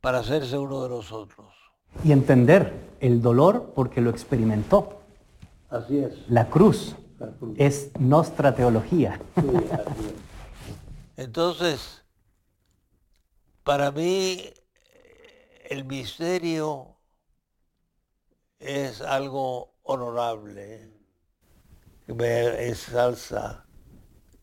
para 0.02 0.18
hacerse 0.18 0.59
uno 0.59 0.83
de 0.83 0.90
nosotros. 0.90 1.65
Y 2.04 2.12
entender 2.12 2.72
el 3.00 3.22
dolor 3.22 3.72
porque 3.74 4.00
lo 4.00 4.10
experimentó. 4.10 5.00
Así 5.68 5.98
es. 5.98 6.28
La 6.28 6.48
cruz, 6.48 6.96
es 7.56 7.90
nuestra 7.98 8.54
teología. 8.54 9.20
Entonces, 11.16 12.04
para 13.62 13.90
mí 13.90 14.42
el 15.68 15.84
misterio 15.84 16.96
es 18.58 19.00
algo 19.00 19.74
honorable, 19.82 20.92
que 22.06 22.14
me 22.14 22.68
ensalza 22.68 23.66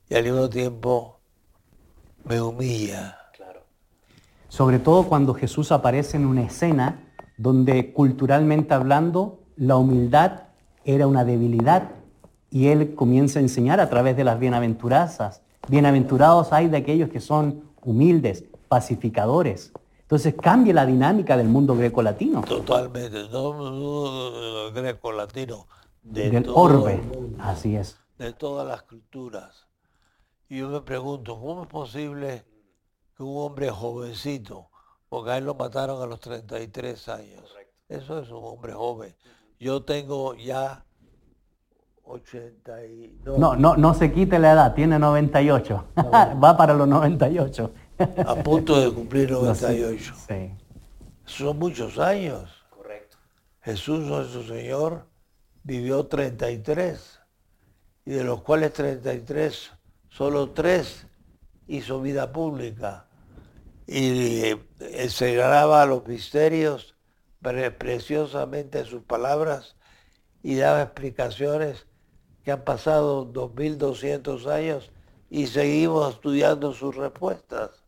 y 0.09 0.15
al 0.15 0.23
mismo 0.23 0.49
tiempo 0.49 1.19
me 2.23 2.41
humilla. 2.41 3.19
Sobre 4.47 4.77
todo 4.77 5.07
cuando 5.07 5.33
Jesús 5.33 5.71
aparece 5.71 6.17
en 6.17 6.27
una 6.27 6.43
escena 6.43 7.12
donde 7.43 7.91
culturalmente 7.91 8.73
hablando 8.73 9.41
la 9.57 9.75
humildad 9.75 10.43
era 10.85 11.07
una 11.07 11.25
debilidad 11.25 11.91
y 12.49 12.67
él 12.67 12.95
comienza 12.95 13.39
a 13.39 13.41
enseñar 13.41 13.81
a 13.81 13.89
través 13.89 14.15
de 14.15 14.23
las 14.23 14.39
bienaventuranzas. 14.39 15.41
Bienaventurados 15.67 16.53
hay 16.53 16.69
de 16.69 16.77
aquellos 16.77 17.09
que 17.09 17.19
son 17.19 17.65
humildes, 17.83 18.45
pacificadores. 18.69 19.73
Entonces 20.03 20.35
cambia 20.41 20.73
la 20.73 20.85
dinámica 20.85 21.35
del 21.35 21.49
mundo 21.49 21.75
greco-latino. 21.75 22.43
Totalmente, 22.43 23.27
no, 23.29 24.71
greco-latino, 24.73 25.67
del 26.01 26.47
orbe, 26.47 27.01
así 27.39 27.75
es. 27.75 27.97
De 28.17 28.31
todas 28.31 28.65
las 28.65 28.83
culturas. 28.83 29.67
Y 30.47 30.59
yo 30.59 30.69
me 30.69 30.79
pregunto, 30.79 31.37
¿cómo 31.41 31.63
es 31.63 31.67
posible 31.67 32.45
que 33.17 33.23
un 33.23 33.35
hombre 33.35 33.69
jovencito, 33.69 34.69
porque 35.13 35.29
a 35.29 35.37
él 35.37 35.45
lo 35.45 35.53
mataron 35.53 36.01
a 36.01 36.07
los 36.07 36.19
33 36.21 37.07
años, 37.09 37.55
eso 37.87 38.17
es 38.17 38.31
un 38.31 38.43
hombre 38.45 38.73
joven. 38.73 39.15
Yo 39.59 39.83
tengo 39.83 40.33
ya 40.33 40.83
82. 42.01 43.37
No, 43.37 43.55
no, 43.55 43.77
no 43.77 43.93
se 43.93 44.11
quite 44.11 44.39
la 44.39 44.53
edad, 44.53 44.73
tiene 44.73 44.97
98. 44.97 45.85
Va 46.43 46.57
para 46.57 46.73
los 46.73 46.87
98. 46.87 47.71
a 48.25 48.35
punto 48.37 48.81
de 48.81 48.91
cumplir 48.91 49.29
98. 49.29 50.15
sí. 50.27 50.51
Son 51.25 51.59
muchos 51.59 51.99
años. 51.99 52.49
Correcto. 52.71 53.17
Jesús 53.61 53.99
nuestro 53.99 54.41
Señor 54.41 55.05
vivió 55.61 56.07
33 56.07 57.19
y 58.05 58.13
de 58.13 58.23
los 58.23 58.41
cuales 58.41 58.73
33, 58.73 59.73
solo 60.09 60.49
3 60.49 61.05
hizo 61.67 62.01
vida 62.01 62.31
pública 62.31 63.05
y 63.87 64.45
eh, 64.45 64.67
enseñaba 64.79 65.85
los 65.85 66.05
misterios 66.07 66.95
preciosamente 67.77 68.85
sus 68.85 69.03
palabras 69.03 69.75
y 70.41 70.55
daba 70.55 70.81
explicaciones 70.81 71.87
que 72.43 72.51
han 72.51 72.63
pasado 72.63 73.25
2.200 73.31 74.47
años 74.47 74.91
y 75.29 75.47
seguimos 75.47 76.15
estudiando 76.15 76.73
sus 76.73 76.95
respuestas. 76.95 77.83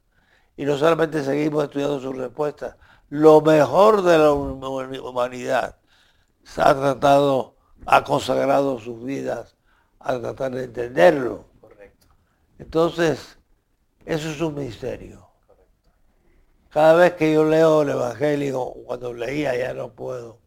Y 0.57 0.65
no 0.65 0.77
solamente 0.77 1.23
seguimos 1.23 1.65
estudiando 1.65 1.99
sus 1.99 2.17
respuestas, 2.17 2.75
lo 3.09 3.41
mejor 3.41 4.01
de 4.01 4.17
la 4.17 4.31
humanidad 4.31 5.77
se 6.43 6.61
ha 6.61 6.73
tratado, 6.73 7.55
ha 7.85 8.03
consagrado 8.03 8.79
sus 8.79 9.03
vidas 9.03 9.55
a 9.99 10.19
tratar 10.19 10.53
de 10.53 10.65
entenderlo. 10.65 11.45
Correcto. 11.59 12.07
Entonces, 12.57 13.37
eso 14.05 14.29
es 14.29 14.41
un 14.41 14.55
misterio. 14.55 15.24
Cada 16.75 16.93
vez 16.95 17.13
que 17.13 17.33
yo 17.33 17.45
leo 17.45 17.83
el 17.83 17.89
Evangelio, 17.91 18.73
cuando 18.85 19.13
leía 19.13 19.57
ya 19.57 19.73
no 19.73 19.93
puedo, 19.93 20.41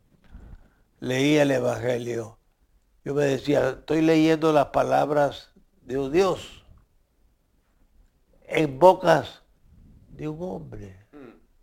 leía 1.01 1.41
el 1.41 1.51
Evangelio, 1.51 2.38
yo 3.03 3.14
me 3.14 3.25
decía, 3.25 3.71
estoy 3.71 4.03
leyendo 4.03 4.53
las 4.53 4.67
palabras 4.67 5.55
de 5.81 5.97
un 5.97 6.12
Dios 6.12 6.67
en 8.43 8.79
bocas 8.79 9.43
de 10.11 10.29
un 10.29 10.37
hombre, 10.43 10.99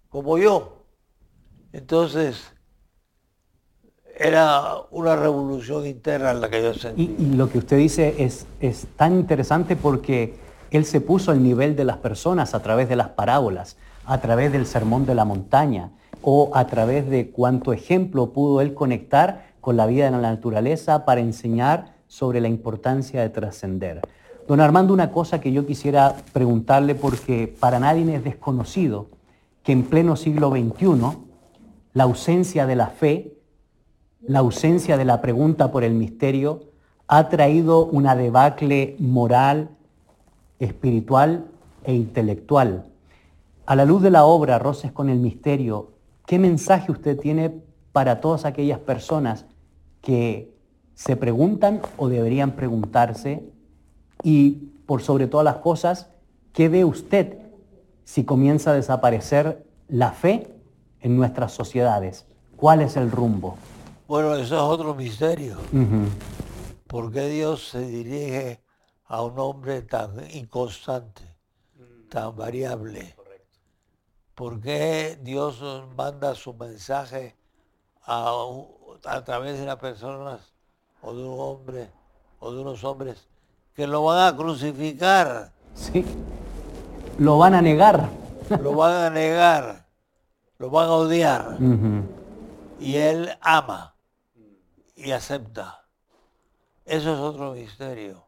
como 0.09 0.39
yo. 0.39 0.87
Entonces, 1.71 2.51
era 4.17 4.77
una 4.89 5.15
revolución 5.15 5.85
interna 5.85 6.33
la 6.33 6.49
que 6.49 6.63
yo 6.63 6.73
sentí. 6.73 7.15
Y, 7.19 7.35
lo 7.35 7.51
que 7.51 7.59
usted 7.59 7.77
dice 7.77 8.15
es, 8.17 8.47
es 8.59 8.87
tan 8.95 9.13
interesante 9.13 9.75
porque 9.75 10.39
él 10.71 10.85
se 10.85 11.01
puso 11.01 11.29
al 11.29 11.43
nivel 11.43 11.75
de 11.75 11.83
las 11.83 11.97
personas 11.97 12.55
a 12.55 12.63
través 12.63 12.89
de 12.89 12.95
las 12.95 13.09
parábolas, 13.09 13.77
a 14.05 14.19
través 14.19 14.51
del 14.51 14.65
sermón 14.65 15.05
de 15.05 15.15
la 15.15 15.25
montaña 15.25 15.91
o 16.21 16.51
a 16.53 16.67
través 16.67 17.09
de 17.09 17.29
cuánto 17.29 17.73
ejemplo 17.73 18.33
pudo 18.33 18.61
él 18.61 18.73
conectar 18.73 19.53
con 19.61 19.77
la 19.77 19.85
vida 19.85 20.05
de 20.05 20.11
la 20.11 20.31
naturaleza 20.31 21.05
para 21.05 21.21
enseñar 21.21 21.95
sobre 22.07 22.41
la 22.41 22.47
importancia 22.47 23.21
de 23.21 23.29
trascender. 23.29 24.01
Don 24.47 24.61
Armando, 24.61 24.93
una 24.93 25.11
cosa 25.11 25.41
que 25.41 25.51
yo 25.51 25.65
quisiera 25.65 26.15
preguntarle 26.33 26.93
porque 26.93 27.53
para 27.59 27.79
nadie 27.79 28.15
es 28.15 28.23
desconocido 28.23 29.07
que 29.63 29.71
en 29.71 29.83
pleno 29.83 30.15
siglo 30.15 30.51
XXI 30.51 31.17
la 31.93 32.03
ausencia 32.03 32.67
de 32.67 32.75
la 32.75 32.87
fe, 32.87 33.37
la 34.21 34.39
ausencia 34.39 34.97
de 34.97 35.05
la 35.05 35.21
pregunta 35.21 35.71
por 35.71 35.83
el 35.83 35.93
misterio 35.93 36.65
ha 37.07 37.29
traído 37.29 37.85
una 37.85 38.15
debacle 38.15 38.95
moral, 38.99 39.69
espiritual 40.59 41.45
e 41.83 41.93
intelectual. 41.93 42.85
A 43.67 43.75
la 43.75 43.83
luz 43.83 44.03
de 44.03 44.11
la 44.11 44.25
obra 44.25 44.59
Roces 44.59 44.91
con 44.91 45.09
el 45.09 45.17
Misterio, 45.17 45.93
¿qué 46.27 46.37
mensaje 46.37 46.91
usted 46.91 47.17
tiene 47.19 47.63
para 47.91 48.21
todas 48.21 48.45
aquellas 48.45 48.77
personas 48.77 49.45
que 50.01 50.55
se 50.93 51.15
preguntan 51.15 51.81
o 51.97 52.07
deberían 52.07 52.51
preguntarse 52.51 53.43
y 54.21 54.51
por 54.85 55.01
sobre 55.01 55.25
todas 55.25 55.45
las 55.45 55.57
cosas, 55.57 56.11
¿qué 56.53 56.69
ve 56.69 56.85
usted 56.85 57.39
si 58.03 58.23
comienza 58.23 58.69
a 58.69 58.75
desaparecer 58.75 59.65
la 59.87 60.11
fe 60.11 60.47
en 61.01 61.17
nuestras 61.17 61.51
sociedades? 61.51 62.27
¿Cuál 62.55 62.81
es 62.81 62.95
el 62.97 63.09
rumbo? 63.09 63.57
Bueno, 64.07 64.35
eso 64.35 64.55
es 64.55 64.61
otro 64.61 64.93
misterio. 64.93 65.57
¿Por 66.85 67.11
qué 67.11 67.29
Dios 67.29 67.69
se 67.69 67.81
dirige 67.81 68.61
a 69.05 69.23
un 69.23 69.39
hombre 69.39 69.81
tan 69.81 70.11
inconstante, 70.33 71.23
tan 72.09 72.35
variable? 72.35 73.15
¿Por 74.35 74.61
qué 74.61 75.17
Dios 75.21 75.63
manda 75.95 76.35
su 76.35 76.53
mensaje 76.53 77.35
a, 78.03 78.35
a 79.05 79.23
través 79.23 79.59
de 79.59 79.65
las 79.65 79.77
personas 79.77 80.53
o 81.01 81.13
de 81.13 81.23
un 81.23 81.39
hombre 81.39 81.89
o 82.39 82.51
de 82.51 82.61
unos 82.61 82.83
hombres 82.83 83.27
que 83.73 83.87
lo 83.87 84.03
van 84.03 84.33
a 84.33 84.37
crucificar. 84.37 85.51
Sí. 85.73 86.05
Lo 87.17 87.37
van 87.37 87.53
a 87.53 87.61
negar. 87.61 88.09
Lo 88.61 88.73
van 88.73 88.93
a 88.93 89.09
negar. 89.09 89.85
Lo 90.57 90.69
van 90.69 90.87
a 90.87 90.93
odiar. 90.93 91.57
Y 92.79 92.95
él 92.95 93.29
ama 93.41 93.95
y 94.95 95.11
acepta. 95.11 95.85
Eso 96.85 97.13
es 97.13 97.19
otro 97.19 97.53
misterio. 97.53 98.25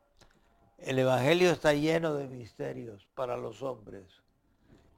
El 0.77 0.99
Evangelio 0.99 1.51
está 1.51 1.73
lleno 1.73 2.15
de 2.15 2.27
misterios 2.27 3.07
para 3.15 3.37
los 3.37 3.61
hombres. 3.61 4.05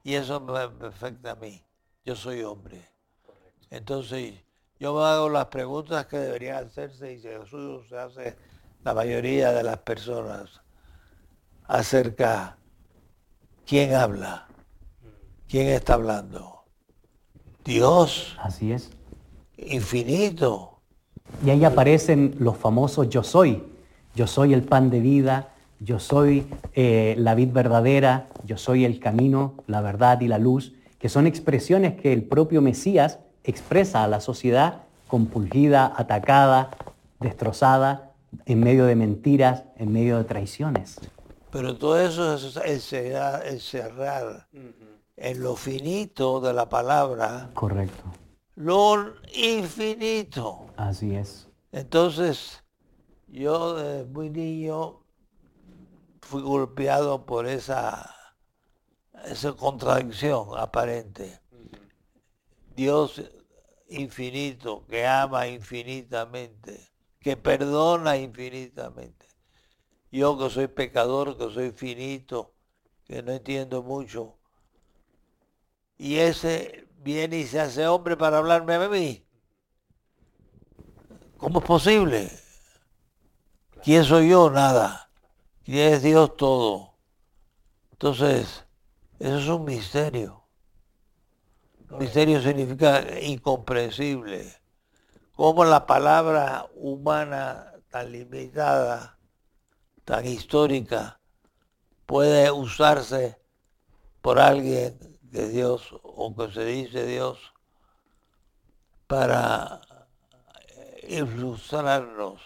Y 0.02 0.14
eso 0.14 0.40
me 0.40 0.58
afecta 0.86 1.32
a 1.32 1.34
mí. 1.36 1.62
Yo 2.04 2.16
soy 2.16 2.42
hombre. 2.42 2.88
Entonces, 3.70 4.34
yo 4.78 4.94
me 4.94 5.04
hago 5.04 5.28
las 5.28 5.46
preguntas 5.46 6.06
que 6.06 6.18
deberían 6.18 6.64
hacerse 6.64 7.12
y 7.12 7.20
Jesús 7.20 7.88
se 7.88 7.98
hace 7.98 8.36
la 8.82 8.94
mayoría 8.94 9.52
de 9.52 9.62
las 9.62 9.78
personas 9.78 10.62
acerca 11.66 12.56
quién 13.66 13.94
habla, 13.94 14.48
quién 15.48 15.68
está 15.68 15.94
hablando. 15.94 16.64
Dios. 17.64 18.36
Así 18.40 18.72
es. 18.72 18.90
Infinito. 19.56 20.80
Y 21.44 21.50
ahí 21.50 21.64
aparecen 21.64 22.36
los 22.40 22.56
famosos 22.56 23.08
yo 23.08 23.22
soy. 23.22 23.62
Yo 24.14 24.26
soy 24.26 24.54
el 24.54 24.64
pan 24.64 24.90
de 24.90 25.00
vida, 25.00 25.49
yo 25.80 25.98
soy 25.98 26.46
eh, 26.74 27.14
la 27.18 27.34
vid 27.34 27.52
verdadera, 27.52 28.28
yo 28.44 28.56
soy 28.58 28.84
el 28.84 29.00
camino, 29.00 29.54
la 29.66 29.80
verdad 29.80 30.20
y 30.20 30.28
la 30.28 30.38
luz, 30.38 30.74
que 30.98 31.08
son 31.08 31.26
expresiones 31.26 32.00
que 32.00 32.12
el 32.12 32.22
propio 32.22 32.60
Mesías 32.60 33.18
expresa 33.44 34.04
a 34.04 34.08
la 34.08 34.20
sociedad 34.20 34.82
compulgida, 35.08 35.92
atacada, 35.96 36.70
destrozada, 37.18 38.12
en 38.46 38.60
medio 38.60 38.84
de 38.84 38.94
mentiras, 38.94 39.64
en 39.76 39.92
medio 39.92 40.18
de 40.18 40.24
traiciones. 40.24 41.00
Pero 41.50 41.76
todo 41.76 42.00
eso 42.00 42.34
es 42.34 42.92
encerrar, 42.92 44.46
en 45.16 45.42
lo 45.42 45.56
finito 45.56 46.40
de 46.40 46.52
la 46.52 46.68
palabra. 46.68 47.50
Correcto. 47.54 48.04
Lo 48.54 49.14
infinito. 49.34 50.66
Así 50.76 51.14
es. 51.14 51.48
Entonces, 51.72 52.62
yo 53.26 53.74
desde 53.74 54.04
muy 54.04 54.30
niño 54.30 55.00
fui 56.30 56.42
golpeado 56.42 57.26
por 57.26 57.46
esa, 57.48 58.14
esa 59.24 59.52
contradicción 59.54 60.56
aparente. 60.56 61.40
Dios 62.76 63.20
infinito, 63.88 64.86
que 64.86 65.04
ama 65.04 65.48
infinitamente, 65.48 66.88
que 67.18 67.36
perdona 67.36 68.16
infinitamente. 68.16 69.26
Yo 70.12 70.38
que 70.38 70.50
soy 70.50 70.68
pecador, 70.68 71.36
que 71.36 71.50
soy 71.50 71.72
finito, 71.72 72.54
que 73.04 73.22
no 73.24 73.32
entiendo 73.32 73.82
mucho. 73.82 74.38
Y 75.98 76.18
ese 76.18 76.88
viene 76.98 77.38
y 77.38 77.46
se 77.46 77.58
hace 77.58 77.88
hombre 77.88 78.16
para 78.16 78.38
hablarme 78.38 78.74
a 78.74 78.88
mí. 78.88 79.26
¿Cómo 81.38 81.58
es 81.58 81.64
posible? 81.64 82.30
¿Quién 83.82 84.04
soy 84.04 84.28
yo? 84.28 84.48
Nada. 84.48 85.09
¿Quién 85.70 85.92
es 85.94 86.02
Dios? 86.02 86.36
Todo. 86.36 86.98
Entonces, 87.92 88.66
eso 89.20 89.38
es 89.38 89.46
un 89.46 89.64
misterio. 89.64 90.42
Misterio 91.90 92.42
significa 92.42 93.20
incomprensible. 93.20 94.52
¿Cómo 95.32 95.64
la 95.64 95.86
palabra 95.86 96.66
humana 96.74 97.72
tan 97.88 98.10
limitada, 98.10 99.16
tan 100.04 100.26
histórica, 100.26 101.20
puede 102.04 102.50
usarse 102.50 103.40
por 104.22 104.40
alguien 104.40 104.98
de 105.22 105.50
Dios 105.50 105.94
o 106.02 106.34
que 106.34 106.50
se 106.50 106.64
dice 106.64 107.06
Dios 107.06 107.38
para 109.06 109.80
ilustrarnos, 111.06 112.40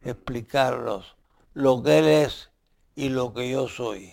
explicarnos 0.00 1.17
lo 1.58 1.82
que 1.82 1.98
Él 1.98 2.06
es 2.06 2.50
y 2.94 3.08
lo 3.08 3.34
que 3.34 3.50
yo 3.50 3.66
soy 3.68 4.12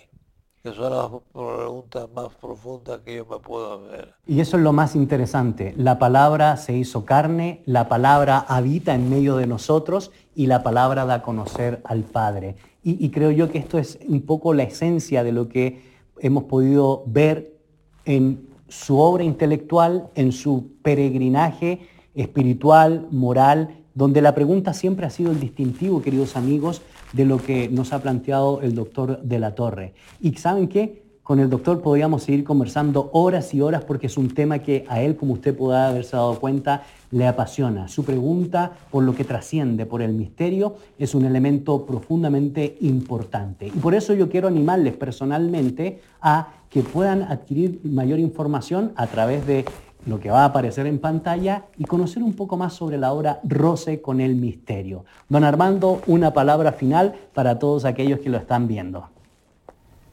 que 0.64 0.74
son 0.74 0.92
las 0.92 1.22
preguntas 1.32 2.10
más 2.16 2.34
profundas 2.42 3.02
que 3.06 3.18
yo 3.18 3.26
me 3.28 3.38
puedo 3.38 3.86
hacer. 3.86 4.16
Y 4.26 4.40
eso 4.40 4.58
es 4.58 4.64
lo 4.64 4.74
más 4.74 4.96
interesante. 4.96 5.76
La 5.78 6.00
palabra 6.00 6.58
se 6.58 6.76
hizo 6.76 7.06
carne, 7.06 7.62
la 7.68 7.88
palabra 7.88 8.40
habita 8.40 8.96
en 8.96 9.08
medio 9.08 9.38
de 9.38 9.46
nosotros 9.46 10.10
y 10.34 10.48
la 10.48 10.64
palabra 10.64 11.06
da 11.06 11.14
a 11.14 11.22
conocer 11.22 11.82
al 11.84 12.02
Padre. 12.02 12.56
Y, 12.82 13.06
y 13.06 13.12
creo 13.12 13.30
yo 13.30 13.52
que 13.52 13.60
esto 13.60 13.78
es 13.78 14.00
un 14.08 14.24
poco 14.24 14.56
la 14.56 14.64
esencia 14.64 15.24
de 15.24 15.34
lo 15.34 15.50
que 15.50 15.84
hemos 16.18 16.46
podido 16.46 17.04
ver 17.06 17.60
en 18.06 18.50
su 18.68 19.00
obra 19.00 19.24
intelectual, 19.24 20.10
en 20.16 20.32
su 20.32 20.72
peregrinaje 20.82 21.88
espiritual, 22.16 23.06
moral, 23.12 23.84
donde 23.94 24.22
la 24.22 24.34
pregunta 24.34 24.74
siempre 24.74 25.06
ha 25.06 25.12
sido 25.12 25.32
el 25.32 25.40
distintivo, 25.40 26.02
queridos 26.02 26.36
amigos, 26.36 26.82
de 27.16 27.26
lo 27.26 27.38
que 27.38 27.70
nos 27.70 27.94
ha 27.94 28.02
planteado 28.02 28.62
el 28.62 28.76
doctor 28.76 29.22
de 29.22 29.40
la 29.40 29.56
Torre. 29.56 29.94
Y 30.20 30.34
saben 30.34 30.68
qué? 30.68 31.06
Con 31.24 31.40
el 31.40 31.50
doctor 31.50 31.82
podríamos 31.82 32.22
seguir 32.22 32.44
conversando 32.44 33.10
horas 33.12 33.52
y 33.56 33.62
horas 33.62 33.84
porque 33.84 34.06
es 34.06 34.16
un 34.16 34.32
tema 34.36 34.60
que 34.60 34.86
a 34.88 35.02
él, 35.02 35.16
como 35.16 35.34
usted 35.34 35.58
puede 35.58 35.80
haberse 35.80 36.16
dado 36.16 36.40
cuenta, 36.40 36.84
le 37.10 37.26
apasiona. 37.26 37.88
Su 37.88 38.04
pregunta 38.04 38.74
por 38.92 39.04
lo 39.04 39.16
que 39.16 39.24
trasciende, 39.24 39.88
por 39.88 40.04
el 40.04 40.14
misterio, 40.14 40.76
es 41.00 41.16
un 41.16 41.26
elemento 41.26 41.84
profundamente 41.84 42.78
importante. 42.82 43.66
Y 43.68 43.80
por 43.80 43.96
eso 43.96 44.14
yo 44.14 44.30
quiero 44.30 44.48
animarles 44.48 44.96
personalmente 44.98 46.00
a 46.22 46.50
que 46.70 46.84
puedan 46.84 47.24
adquirir 47.24 47.80
mayor 47.86 48.20
información 48.20 48.92
a 48.96 49.08
través 49.08 49.48
de 49.48 49.66
lo 50.06 50.20
que 50.20 50.30
va 50.30 50.44
a 50.44 50.46
aparecer 50.46 50.86
en 50.86 51.00
pantalla 51.00 51.66
y 51.78 51.86
conocer 51.86 52.22
un 52.22 52.34
poco 52.34 52.58
más 52.58 52.74
sobre 52.74 52.98
la 52.98 53.12
obra 53.12 53.40
Roce 53.44 54.02
con 54.02 54.22
el 54.22 54.36
misterio. 54.36 55.06
Don 55.30 55.44
Armando, 55.44 56.02
una 56.06 56.32
palabra 56.32 56.72
final 56.74 57.16
para 57.34 57.58
todos 57.58 57.86
aquellos 57.86 58.20
que 58.20 58.30
lo 58.30 58.38
están 58.38 58.68
viendo. 58.68 59.10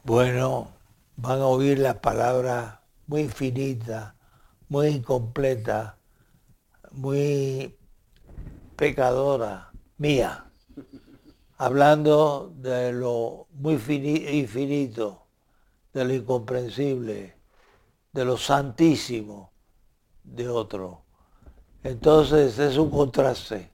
Bueno, 0.05 0.69
van 1.17 1.41
a 1.41 1.47
oír 1.47 1.79
la 1.79 2.01
palabra 2.01 2.83
muy 3.07 3.23
infinita, 3.23 4.17
muy 4.69 4.89
incompleta, 4.89 5.99
muy 6.91 7.77
pecadora 8.77 9.71
mía, 9.99 10.47
hablando 11.59 12.53
de 12.57 12.93
lo 12.93 13.47
muy 13.53 13.75
infinito, 13.75 15.27
de 15.93 16.05
lo 16.05 16.15
incomprensible, 16.15 17.37
de 18.13 18.25
lo 18.25 18.39
santísimo 18.39 19.52
de 20.25 20.49
otro. 20.49 21.03
Entonces 21.83 22.59
es 22.59 22.77
un 22.77 22.91
contraste. 22.91 23.71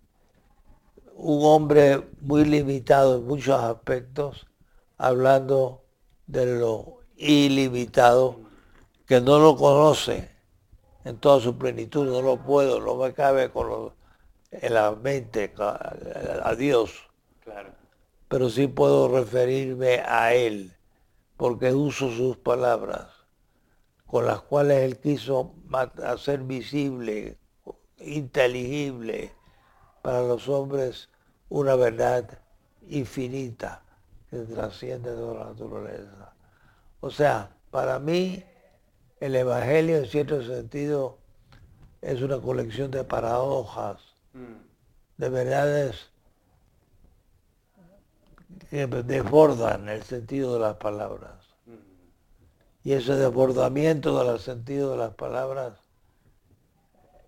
Un 1.14 1.44
hombre 1.44 2.08
muy 2.20 2.44
limitado 2.44 3.16
en 3.16 3.26
muchos 3.26 3.60
aspectos, 3.60 4.46
hablando 4.96 5.84
de 6.26 6.58
lo 6.58 7.00
ilimitado, 7.16 8.40
que 9.06 9.20
no 9.20 9.38
lo 9.38 9.56
conoce 9.56 10.30
en 11.04 11.16
toda 11.18 11.40
su 11.40 11.56
plenitud, 11.56 12.06
no 12.06 12.22
lo 12.22 12.36
puedo, 12.36 12.80
no 12.80 12.94
me 12.96 13.12
cabe 13.12 13.50
con 13.50 13.92
en 14.50 14.74
la 14.74 14.92
mente 14.92 15.52
a, 15.58 16.54
Dios. 16.56 16.92
Claro. 17.40 17.70
Pero 18.28 18.48
sí 18.48 18.66
puedo 18.66 19.08
referirme 19.08 20.02
a 20.06 20.34
Él, 20.34 20.72
porque 21.36 21.72
uso 21.72 22.10
sus 22.10 22.36
palabras 22.36 23.17
con 24.08 24.26
las 24.26 24.40
cuales 24.40 24.78
él 24.78 24.98
quiso 24.98 25.54
hacer 26.02 26.40
visible, 26.40 27.38
inteligible 27.98 29.32
para 30.02 30.22
los 30.22 30.48
hombres 30.48 31.10
una 31.50 31.76
verdad 31.76 32.26
infinita 32.88 33.82
que 34.30 34.38
trasciende 34.38 35.12
toda 35.12 35.44
la 35.44 35.50
naturaleza. 35.50 36.32
O 37.00 37.10
sea, 37.10 37.50
para 37.70 37.98
mí 37.98 38.42
el 39.20 39.36
Evangelio 39.36 39.98
en 39.98 40.06
cierto 40.06 40.42
sentido 40.42 41.18
es 42.00 42.22
una 42.22 42.40
colección 42.40 42.90
de 42.90 43.04
paradojas, 43.04 44.00
mm. 44.32 45.18
de 45.18 45.28
verdades 45.28 46.10
que 48.70 48.86
desbordan 48.86 49.90
el 49.90 50.02
sentido 50.02 50.54
de 50.54 50.60
las 50.60 50.76
palabras. 50.76 51.37
Y 52.88 52.94
ese 52.94 53.16
desbordamiento 53.16 54.24
del 54.24 54.38
sentido 54.38 54.92
de 54.92 54.96
las 54.96 55.12
palabras, 55.12 55.74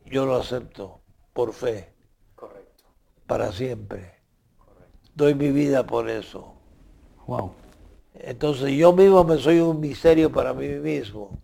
yo 0.06 0.24
lo 0.24 0.36
acepto 0.36 1.02
por 1.34 1.52
fe. 1.52 1.92
Correcto. 2.34 2.84
Para 3.26 3.52
siempre. 3.52 4.14
Doy 5.14 5.34
mi 5.34 5.50
vida 5.50 5.86
por 5.86 6.08
eso. 6.08 6.54
Wow. 7.26 7.52
Entonces 8.14 8.72
yo 8.72 8.94
mismo 8.94 9.22
me 9.22 9.36
soy 9.36 9.60
un 9.60 9.80
misterio 9.80 10.32
para 10.32 10.54
mí 10.54 10.66
mismo. 10.66 11.42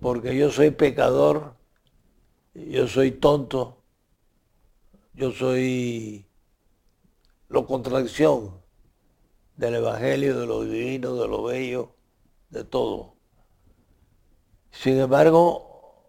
Porque 0.00 0.36
yo 0.36 0.48
soy 0.52 0.70
pecador, 0.70 1.54
yo 2.54 2.86
soy 2.86 3.10
tonto, 3.10 3.78
yo 5.14 5.32
soy 5.32 6.24
lo 7.48 7.66
contradicción 7.66 8.60
del 9.56 9.74
Evangelio, 9.74 10.38
de 10.38 10.46
lo 10.46 10.62
divino, 10.62 11.16
de 11.16 11.26
lo 11.26 11.42
bello 11.42 11.95
de 12.50 12.64
todo. 12.64 13.14
Sin 14.70 14.98
embargo, 14.98 16.02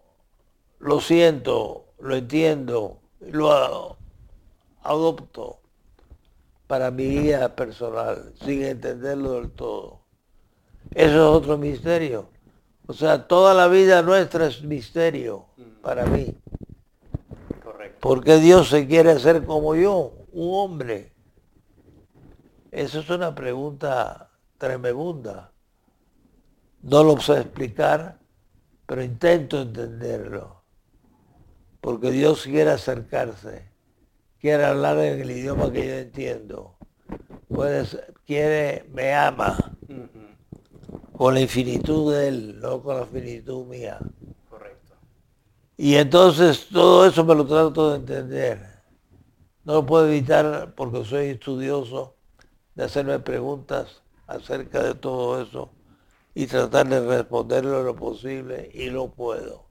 lo 0.78 1.00
siento, 1.00 1.86
lo 1.98 2.16
entiendo, 2.16 3.00
lo 3.20 3.96
adopto 4.82 5.60
para 6.66 6.90
mi 6.90 7.08
vida 7.08 7.54
personal, 7.56 8.34
sin 8.44 8.62
entenderlo 8.62 9.40
del 9.40 9.50
todo. 9.50 10.00
Eso 10.90 11.14
es 11.14 11.36
otro 11.36 11.58
misterio. 11.58 12.28
O 12.86 12.92
sea, 12.92 13.26
toda 13.26 13.54
la 13.54 13.68
vida 13.68 14.02
nuestra 14.02 14.46
es 14.46 14.62
misterio 14.62 15.46
para 15.82 16.06
mí. 16.06 16.34
¿Por 18.00 18.22
qué 18.22 18.36
Dios 18.38 18.68
se 18.68 18.86
quiere 18.86 19.10
hacer 19.10 19.44
como 19.44 19.74
yo, 19.74 20.12
un 20.32 20.54
hombre? 20.54 21.12
Esa 22.70 23.00
es 23.00 23.10
una 23.10 23.34
pregunta 23.34 24.30
tremenda. 24.56 25.52
No 26.82 27.02
lo 27.02 27.20
sé 27.20 27.40
explicar, 27.40 28.18
pero 28.86 29.02
intento 29.02 29.62
entenderlo. 29.62 30.62
Porque 31.80 32.10
Dios 32.10 32.44
quiere 32.44 32.70
acercarse, 32.70 33.70
quiere 34.40 34.64
hablar 34.64 34.98
en 34.98 35.20
el 35.20 35.30
idioma 35.30 35.72
que 35.72 35.86
yo 35.86 35.94
entiendo. 35.94 36.76
quiere, 38.24 38.84
me 38.92 39.14
ama 39.14 39.56
con 41.12 41.34
la 41.34 41.40
infinitud 41.40 42.14
de 42.14 42.28
Él, 42.28 42.60
no 42.60 42.80
con 42.82 42.96
la 42.96 43.06
finitud 43.06 43.66
mía. 43.66 43.98
Correcto. 44.48 44.94
Y 45.76 45.96
entonces 45.96 46.68
todo 46.68 47.06
eso 47.06 47.24
me 47.24 47.34
lo 47.34 47.44
trato 47.44 47.90
de 47.90 47.96
entender. 47.96 48.60
No 49.64 49.74
lo 49.74 49.86
puedo 49.86 50.06
evitar 50.08 50.74
porque 50.76 51.04
soy 51.04 51.26
estudioso 51.26 52.14
de 52.76 52.84
hacerme 52.84 53.18
preguntas 53.18 54.02
acerca 54.26 54.82
de 54.82 54.94
todo 54.94 55.42
eso 55.42 55.72
y 56.38 56.46
tratar 56.46 56.88
de 56.88 57.00
responderlo 57.00 57.82
lo 57.82 57.96
posible 57.96 58.70
y 58.72 58.90
lo 58.90 59.08
puedo. 59.08 59.64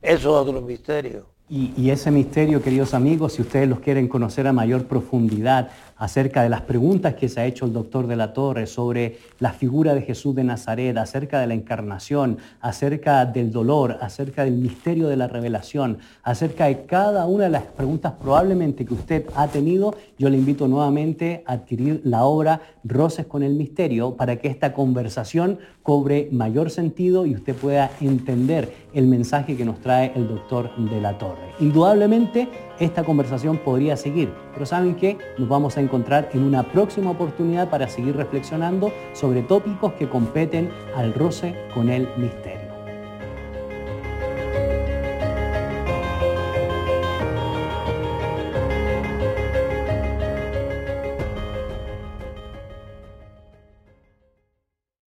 Eso 0.00 0.18
es 0.18 0.48
otro 0.48 0.62
misterio. 0.62 1.26
Y, 1.46 1.74
y, 1.76 1.90
ese 1.90 2.10
misterio, 2.10 2.62
queridos 2.62 2.94
amigos, 2.94 3.34
si 3.34 3.42
ustedes 3.42 3.68
los 3.68 3.80
quieren 3.80 4.08
conocer 4.08 4.46
a 4.46 4.52
mayor 4.54 4.86
profundidad, 4.86 5.70
acerca 6.00 6.42
de 6.42 6.48
las 6.48 6.62
preguntas 6.62 7.14
que 7.14 7.28
se 7.28 7.40
ha 7.40 7.46
hecho 7.46 7.66
el 7.66 7.74
doctor 7.74 8.06
de 8.06 8.16
la 8.16 8.32
Torre 8.32 8.66
sobre 8.66 9.18
la 9.38 9.52
figura 9.52 9.94
de 9.94 10.00
Jesús 10.00 10.34
de 10.34 10.42
Nazaret, 10.42 10.96
acerca 10.96 11.40
de 11.40 11.46
la 11.46 11.54
encarnación, 11.54 12.38
acerca 12.60 13.26
del 13.26 13.52
dolor, 13.52 13.98
acerca 14.00 14.44
del 14.44 14.54
misterio 14.54 15.08
de 15.08 15.16
la 15.16 15.28
revelación, 15.28 15.98
acerca 16.22 16.66
de 16.66 16.86
cada 16.86 17.26
una 17.26 17.44
de 17.44 17.50
las 17.50 17.64
preguntas 17.64 18.14
probablemente 18.18 18.86
que 18.86 18.94
usted 18.94 19.26
ha 19.36 19.48
tenido, 19.48 19.94
yo 20.18 20.30
le 20.30 20.38
invito 20.38 20.66
nuevamente 20.68 21.44
a 21.46 21.52
adquirir 21.52 22.00
la 22.04 22.24
obra 22.24 22.62
Roces 22.82 23.26
con 23.26 23.42
el 23.42 23.54
Misterio 23.54 24.16
para 24.16 24.36
que 24.36 24.48
esta 24.48 24.72
conversación 24.72 25.58
cobre 25.82 26.28
mayor 26.32 26.70
sentido 26.70 27.26
y 27.26 27.34
usted 27.34 27.54
pueda 27.54 27.90
entender 28.00 28.72
el 28.94 29.06
mensaje 29.06 29.54
que 29.54 29.66
nos 29.66 29.80
trae 29.80 30.12
el 30.14 30.28
doctor 30.28 30.70
de 30.76 31.00
la 31.00 31.18
Torre. 31.18 31.52
Indudablemente, 31.60 32.48
esta 32.80 33.04
conversación 33.04 33.58
podría 33.58 33.96
seguir, 33.96 34.32
pero 34.52 34.66
¿saben 34.66 34.96
qué? 34.96 35.18
Nos 35.38 35.48
vamos 35.48 35.76
a 35.76 35.80
encontrar 35.80 36.30
en 36.32 36.42
una 36.42 36.64
próxima 36.64 37.10
oportunidad 37.10 37.70
para 37.70 37.88
seguir 37.88 38.16
reflexionando 38.16 38.92
sobre 39.12 39.42
tópicos 39.42 39.92
que 39.92 40.08
competen 40.08 40.70
al 40.96 41.14
roce 41.14 41.54
con 41.74 41.88
el 41.90 42.08
misterio. 42.16 42.59